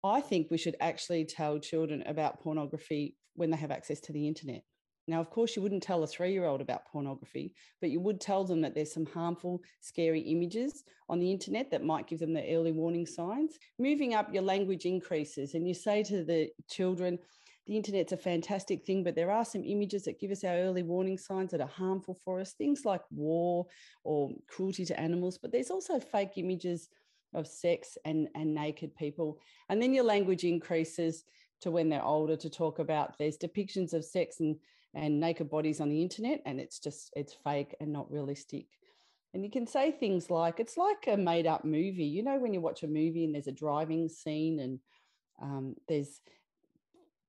I 0.04 0.20
think 0.20 0.50
we 0.50 0.58
should 0.58 0.76
actually 0.80 1.24
tell 1.24 1.58
children 1.58 2.02
about 2.06 2.40
pornography 2.40 3.16
when 3.34 3.50
they 3.50 3.56
have 3.56 3.70
access 3.70 4.00
to 4.00 4.12
the 4.12 4.26
internet. 4.26 4.62
Now, 5.08 5.20
of 5.20 5.30
course, 5.30 5.54
you 5.54 5.62
wouldn't 5.62 5.84
tell 5.84 6.02
a 6.02 6.06
three 6.06 6.32
year 6.32 6.44
old 6.44 6.60
about 6.60 6.86
pornography, 6.86 7.54
but 7.80 7.90
you 7.90 8.00
would 8.00 8.20
tell 8.20 8.44
them 8.44 8.60
that 8.62 8.74
there's 8.74 8.92
some 8.92 9.06
harmful, 9.06 9.60
scary 9.80 10.20
images 10.20 10.82
on 11.08 11.20
the 11.20 11.30
internet 11.30 11.70
that 11.70 11.84
might 11.84 12.08
give 12.08 12.18
them 12.18 12.32
the 12.32 12.54
early 12.54 12.72
warning 12.72 13.06
signs. 13.06 13.58
Moving 13.78 14.14
up, 14.14 14.32
your 14.34 14.42
language 14.42 14.84
increases, 14.84 15.54
and 15.54 15.66
you 15.66 15.74
say 15.74 16.02
to 16.04 16.24
the 16.24 16.50
children, 16.68 17.18
the 17.66 17.76
internet's 17.76 18.12
a 18.12 18.16
fantastic 18.16 18.84
thing, 18.84 19.02
but 19.02 19.14
there 19.14 19.30
are 19.30 19.44
some 19.44 19.64
images 19.64 20.04
that 20.04 20.20
give 20.20 20.30
us 20.30 20.44
our 20.44 20.54
early 20.54 20.82
warning 20.82 21.18
signs 21.18 21.50
that 21.50 21.60
are 21.60 21.66
harmful 21.66 22.14
for 22.24 22.40
us, 22.40 22.52
things 22.52 22.84
like 22.84 23.02
war 23.10 23.66
or 24.04 24.30
cruelty 24.46 24.84
to 24.84 25.00
animals, 25.00 25.38
but 25.38 25.50
there's 25.50 25.70
also 25.70 25.98
fake 25.98 26.32
images 26.36 26.88
of 27.34 27.46
sex 27.46 27.98
and, 28.04 28.28
and 28.34 28.54
naked 28.54 28.94
people. 28.94 29.40
And 29.68 29.82
then 29.82 29.92
your 29.92 30.04
language 30.04 30.44
increases 30.44 31.24
to 31.60 31.70
when 31.70 31.88
they're 31.88 32.04
older 32.04 32.36
to 32.36 32.50
talk 32.50 32.78
about. 32.78 33.18
There's 33.18 33.38
depictions 33.38 33.92
of 33.92 34.04
sex 34.04 34.40
and 34.40 34.56
and 34.94 35.20
naked 35.20 35.50
bodies 35.50 35.80
on 35.80 35.90
the 35.90 36.00
internet 36.00 36.40
and 36.46 36.58
it's 36.58 36.78
just 36.78 37.12
it's 37.14 37.36
fake 37.44 37.76
and 37.80 37.92
not 37.92 38.10
realistic. 38.10 38.66
And 39.34 39.44
you 39.44 39.50
can 39.50 39.66
say 39.66 39.92
things 39.92 40.30
like 40.30 40.58
it's 40.58 40.78
like 40.78 41.06
a 41.06 41.16
made 41.16 41.46
up 41.46 41.64
movie. 41.64 42.06
You 42.06 42.22
know 42.22 42.38
when 42.38 42.54
you 42.54 42.62
watch 42.62 42.82
a 42.82 42.88
movie 42.88 43.24
and 43.24 43.34
there's 43.34 43.46
a 43.46 43.52
driving 43.52 44.08
scene 44.08 44.58
and 44.60 44.80
um, 45.42 45.74
there's 45.86 46.22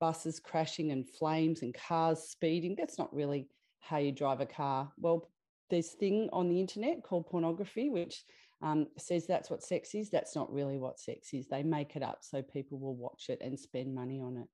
buses 0.00 0.40
crashing 0.40 0.90
and 0.92 1.08
flames 1.08 1.62
and 1.62 1.74
cars 1.74 2.20
speeding. 2.20 2.74
That's 2.76 2.98
not 2.98 3.14
really 3.14 3.48
how 3.80 3.98
you 3.98 4.12
drive 4.12 4.40
a 4.40 4.46
car. 4.46 4.92
Well 4.98 5.30
there's 5.70 5.90
thing 5.90 6.30
on 6.32 6.48
the 6.48 6.60
internet 6.60 7.02
called 7.02 7.26
pornography 7.26 7.90
which 7.90 8.24
um, 8.62 8.86
says 8.98 9.26
that's 9.26 9.50
what 9.50 9.62
sex 9.62 9.94
is. 9.94 10.10
That's 10.10 10.34
not 10.34 10.52
really 10.52 10.78
what 10.78 10.98
sex 10.98 11.32
is. 11.32 11.46
They 11.46 11.62
make 11.62 11.94
it 11.94 12.02
up 12.02 12.18
so 12.22 12.42
people 12.42 12.78
will 12.78 12.96
watch 12.96 13.26
it 13.28 13.38
and 13.40 13.58
spend 13.58 13.94
money 13.94 14.20
on 14.20 14.36
it. 14.38 14.48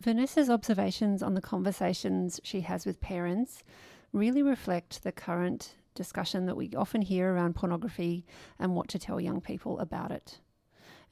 Vanessa's 0.00 0.48
observations 0.48 1.22
on 1.22 1.34
the 1.34 1.42
conversations 1.42 2.40
she 2.42 2.62
has 2.62 2.86
with 2.86 3.02
parents 3.02 3.62
really 4.14 4.42
reflect 4.42 5.02
the 5.02 5.12
current 5.12 5.74
discussion 5.94 6.46
that 6.46 6.56
we 6.56 6.70
often 6.76 7.02
hear 7.02 7.32
around 7.32 7.54
pornography 7.54 8.24
and 8.58 8.74
what 8.74 8.88
to 8.88 8.98
tell 8.98 9.20
young 9.20 9.40
people 9.40 9.78
about 9.78 10.10
it. 10.10 10.40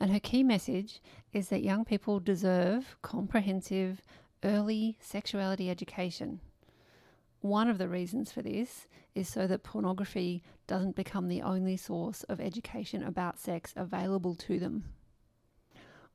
And 0.00 0.12
her 0.12 0.20
key 0.20 0.42
message 0.42 1.02
is 1.32 1.48
that 1.48 1.62
young 1.62 1.84
people 1.84 2.20
deserve 2.20 2.96
comprehensive, 3.02 4.02
early 4.44 4.96
sexuality 5.00 5.70
education. 5.70 6.40
One 7.40 7.68
of 7.68 7.78
the 7.78 7.88
reasons 7.88 8.32
for 8.32 8.42
this 8.42 8.86
is 9.14 9.28
so 9.28 9.46
that 9.46 9.62
pornography 9.62 10.42
doesn't 10.66 10.96
become 10.96 11.28
the 11.28 11.42
only 11.42 11.76
source 11.76 12.22
of 12.24 12.40
education 12.40 13.02
about 13.02 13.38
sex 13.38 13.72
available 13.76 14.34
to 14.36 14.58
them. 14.58 14.84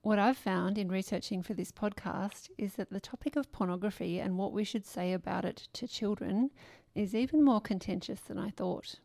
What 0.04 0.20
I've 0.20 0.38
found 0.38 0.78
in 0.78 0.90
researching 0.90 1.42
for 1.42 1.54
this 1.54 1.72
podcast 1.72 2.50
is 2.58 2.74
that 2.74 2.90
the 2.90 3.00
topic 3.00 3.38
of 3.38 3.54
pornography 3.54 4.20
and 4.20 4.38
what 4.38 4.52
we 4.52 4.66
should 4.66 4.86
say 4.86 5.14
about 5.14 5.46
it 5.46 5.70
to 5.72 5.88
children 5.88 6.52
is 6.94 7.16
even 7.16 7.42
more 7.42 7.62
contentious 7.62 8.20
than 8.20 8.38
I 8.38 8.50
thought. 8.50 8.96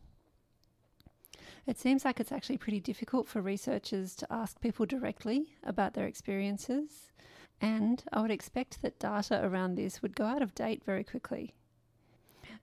It 1.69 1.79
seems 1.79 2.05
like 2.05 2.19
it's 2.19 2.33
actually 2.33 2.59
pretty 2.59 2.81
difficult 2.81 3.29
for 3.29 3.41
researchers 3.41 4.17
to 4.17 4.33
ask 4.33 4.61
people 4.61 4.87
directly 4.87 5.55
about 5.63 5.95
their 5.95 6.07
experiences, 6.07 7.13
and 7.61 8.03
I 8.13 8.21
would 8.21 8.33
expect 8.33 8.83
that 8.83 8.99
data 8.99 9.39
around 9.41 9.77
this 9.77 10.03
would 10.03 10.17
go 10.17 10.25
out 10.25 10.43
of 10.43 10.53
date 10.53 10.83
very 10.85 11.05
quickly. 11.05 11.55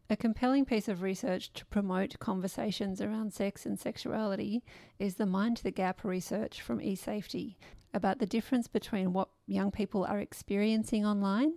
A 0.08 0.16
compelling 0.16 0.66
piece 0.66 0.88
of 0.88 1.02
research 1.02 1.52
to 1.54 1.66
promote 1.66 2.20
conversations 2.20 3.02
around 3.02 3.34
sex 3.34 3.66
and 3.66 3.80
sexuality 3.80 4.64
is 5.00 5.16
the 5.16 5.26
Mind 5.26 5.58
the 5.58 5.72
Gap 5.72 6.04
research 6.04 6.62
from 6.62 6.80
eSafety 6.80 7.56
about 7.92 8.20
the 8.20 8.28
difference 8.28 8.68
between 8.68 9.14
what 9.14 9.30
young 9.48 9.72
people 9.72 10.06
are 10.06 10.20
experiencing 10.20 11.04
online 11.08 11.54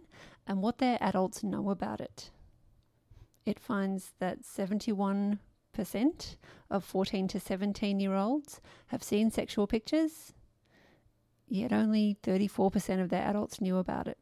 and 0.46 0.62
what 0.62 0.78
their 0.78 0.96
adults 1.02 1.44
know 1.44 1.68
about 1.68 2.00
it. 2.00 2.30
It 3.44 3.60
finds 3.60 4.12
that 4.18 4.44
71% 4.44 5.38
of 6.70 6.84
14 6.84 7.28
to 7.28 7.40
17 7.40 8.00
year 8.00 8.14
olds 8.14 8.62
have 8.86 9.02
seen 9.02 9.30
sexual 9.30 9.66
pictures, 9.66 10.32
yet 11.46 11.70
only 11.70 12.16
34% 12.22 13.02
of 13.02 13.10
their 13.10 13.24
adults 13.24 13.60
knew 13.60 13.76
about 13.76 14.08
it. 14.08 14.18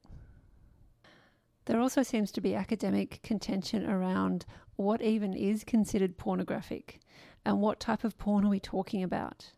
There 1.67 1.81
also 1.81 2.03
seems 2.03 2.31
to 2.33 2.41
be 2.41 2.55
academic 2.55 3.21
contention 3.23 3.89
around 3.89 4.47
what 4.77 5.03
even 5.03 5.35
is 5.35 5.65
considered 5.65 6.17
pornographic 6.17 7.01
and 7.45 7.61
what 7.61 7.81
type 7.81 8.05
of 8.05 8.17
porn 8.19 8.45
are 8.45 8.51
we 8.51 8.61
talking 8.61 9.03
about. 9.03 9.51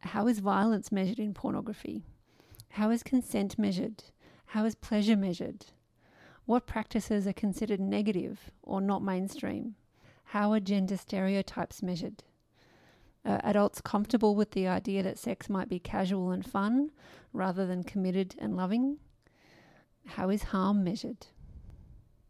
How 0.00 0.26
is 0.26 0.38
violence 0.40 0.92
measured 0.92 1.18
in 1.18 1.34
pornography? 1.34 2.04
How 2.70 2.90
is 2.90 3.02
consent 3.02 3.58
measured? 3.58 4.04
How 4.46 4.64
is 4.64 4.74
pleasure 4.74 5.16
measured? 5.16 5.66
What 6.44 6.66
practices 6.66 7.26
are 7.26 7.32
considered 7.32 7.80
negative 7.80 8.50
or 8.62 8.80
not 8.80 9.02
mainstream? 9.02 9.76
How 10.24 10.52
are 10.52 10.60
gender 10.60 10.96
stereotypes 10.96 11.82
measured? 11.82 12.24
Are 13.24 13.40
adults 13.42 13.80
comfortable 13.80 14.34
with 14.34 14.50
the 14.52 14.68
idea 14.68 15.02
that 15.02 15.18
sex 15.18 15.48
might 15.48 15.68
be 15.68 15.78
casual 15.78 16.30
and 16.30 16.44
fun 16.44 16.90
rather 17.32 17.66
than 17.66 17.84
committed 17.84 18.34
and 18.38 18.56
loving? 18.56 18.98
How 20.14 20.28
is 20.28 20.42
harm 20.42 20.82
measured? 20.82 21.28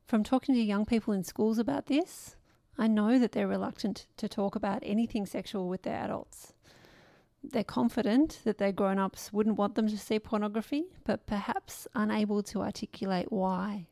From 0.07 0.23
talking 0.23 0.55
to 0.55 0.61
young 0.61 0.85
people 0.85 1.15
in 1.15 1.25
schools 1.25 1.59
about 1.59 1.87
this, 1.87 2.37
I 2.77 2.87
know 2.87 3.19
that 3.19 3.33
they're 3.33 3.49
reluctant 3.49 4.07
to 4.19 4.29
talk 4.29 4.55
about 4.55 4.83
anything 4.83 5.25
sexual 5.25 5.67
with 5.67 5.83
their 5.83 5.97
adults. 5.97 6.53
They're 7.43 7.65
confident 7.65 8.41
that 8.45 8.59
their 8.59 8.71
grown 8.71 8.99
ups 8.99 9.33
wouldn't 9.33 9.57
want 9.57 9.77
them 9.77 9.89
to 9.89 9.97
see 9.97 10.19
pornography, 10.19 10.85
but 11.07 11.27
perhaps 11.27 11.89
unable 11.95 12.43
to 12.45 12.61
articulate 12.61 13.33
why. 13.33 13.87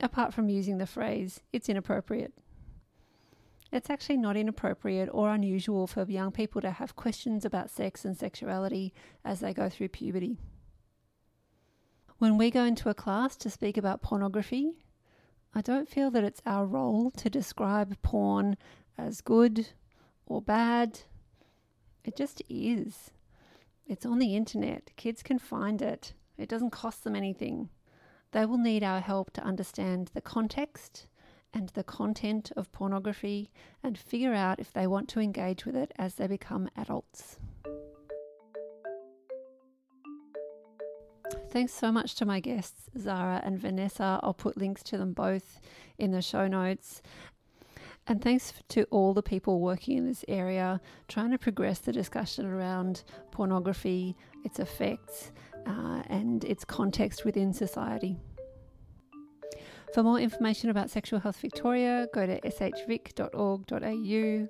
Apart 0.00 0.34
from 0.34 0.48
using 0.48 0.78
the 0.78 0.86
phrase, 0.86 1.40
it's 1.52 1.68
inappropriate. 1.68 2.32
It's 3.70 3.90
actually 3.90 4.16
not 4.16 4.36
inappropriate 4.36 5.08
or 5.12 5.30
unusual 5.32 5.86
for 5.86 6.02
young 6.02 6.32
people 6.32 6.60
to 6.62 6.72
have 6.72 6.96
questions 6.96 7.44
about 7.44 7.70
sex 7.70 8.04
and 8.04 8.16
sexuality 8.16 8.92
as 9.24 9.38
they 9.38 9.54
go 9.54 9.68
through 9.68 9.88
puberty. 9.88 10.40
When 12.18 12.38
we 12.38 12.50
go 12.50 12.64
into 12.64 12.88
a 12.88 12.94
class 12.94 13.36
to 13.36 13.50
speak 13.50 13.76
about 13.76 14.02
pornography, 14.02 14.72
I 15.54 15.60
don't 15.60 15.88
feel 15.88 16.10
that 16.12 16.24
it's 16.24 16.42
our 16.46 16.64
role 16.64 17.10
to 17.12 17.28
describe 17.28 18.00
porn 18.02 18.56
as 18.96 19.20
good 19.20 19.68
or 20.26 20.40
bad 20.40 21.00
it 22.06 22.16
just 22.16 22.40
is. 22.48 23.10
It's 23.86 24.06
on 24.06 24.20
the 24.20 24.36
internet. 24.36 24.92
Kids 24.96 25.22
can 25.22 25.40
find 25.40 25.82
it. 25.82 26.14
It 26.38 26.48
doesn't 26.48 26.70
cost 26.70 27.02
them 27.02 27.16
anything. 27.16 27.68
They 28.30 28.46
will 28.46 28.58
need 28.58 28.84
our 28.84 29.00
help 29.00 29.32
to 29.32 29.44
understand 29.44 30.12
the 30.14 30.20
context 30.20 31.08
and 31.52 31.68
the 31.70 31.82
content 31.84 32.52
of 32.56 32.70
pornography 32.70 33.50
and 33.82 33.98
figure 33.98 34.34
out 34.34 34.60
if 34.60 34.72
they 34.72 34.86
want 34.86 35.08
to 35.08 35.20
engage 35.20 35.66
with 35.66 35.74
it 35.74 35.92
as 35.98 36.14
they 36.14 36.28
become 36.28 36.68
adults. 36.76 37.38
Thanks 41.56 41.72
so 41.72 41.90
much 41.90 42.16
to 42.16 42.26
my 42.26 42.38
guests, 42.38 42.90
Zara 42.98 43.40
and 43.42 43.58
Vanessa. 43.58 44.20
I'll 44.22 44.34
put 44.34 44.58
links 44.58 44.82
to 44.82 44.98
them 44.98 45.14
both 45.14 45.58
in 45.96 46.10
the 46.10 46.20
show 46.20 46.46
notes. 46.46 47.00
And 48.06 48.20
thanks 48.20 48.52
to 48.68 48.84
all 48.90 49.14
the 49.14 49.22
people 49.22 49.58
working 49.58 49.96
in 49.96 50.06
this 50.06 50.22
area 50.28 50.82
trying 51.08 51.30
to 51.30 51.38
progress 51.38 51.78
the 51.78 51.92
discussion 51.92 52.44
around 52.44 53.04
pornography, 53.30 54.18
its 54.44 54.58
effects, 54.58 55.32
uh, 55.64 56.02
and 56.08 56.44
its 56.44 56.62
context 56.62 57.24
within 57.24 57.54
society. 57.54 58.18
For 59.96 60.02
more 60.02 60.20
information 60.20 60.68
about 60.68 60.90
Sexual 60.90 61.20
Health 61.20 61.40
Victoria, 61.40 62.06
go 62.12 62.26
to 62.26 62.38
shvic.org.au. 62.42 64.48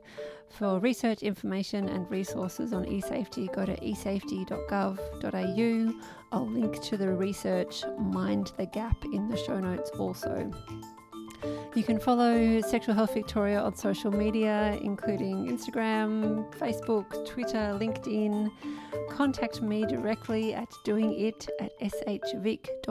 For 0.49 0.81
research 0.81 1.23
information 1.23 1.89
and 1.89 2.11
resources 2.11 2.73
on 2.73 2.85
eSafety, 2.85 3.55
go 3.55 3.65
to 3.65 3.77
esafety.gov.au. 3.77 6.01
I'll 6.33 6.49
link 6.49 6.83
to 6.83 6.97
the 6.97 7.11
research 7.11 7.85
Mind 7.97 8.51
the 8.57 8.67
Gap 8.67 9.05
in 9.05 9.29
the 9.29 9.37
show 9.37 9.61
notes 9.61 9.91
also. 9.91 10.51
You 11.77 11.85
can 11.85 12.01
follow 12.01 12.61
Sexual 12.61 12.97
Health 12.97 13.15
Victoria 13.15 13.61
on 13.61 13.77
social 13.77 14.11
media, 14.11 14.77
including 14.83 15.47
Instagram, 15.47 16.53
Facebook, 16.57 17.25
Twitter, 17.25 17.79
LinkedIn. 17.81 18.51
Contact 19.11 19.63
me 19.63 19.87
directly 19.87 20.55
at 20.55 20.69
doingit 20.85 21.47
at 21.61 21.71
shvic.org.au. 21.79 22.91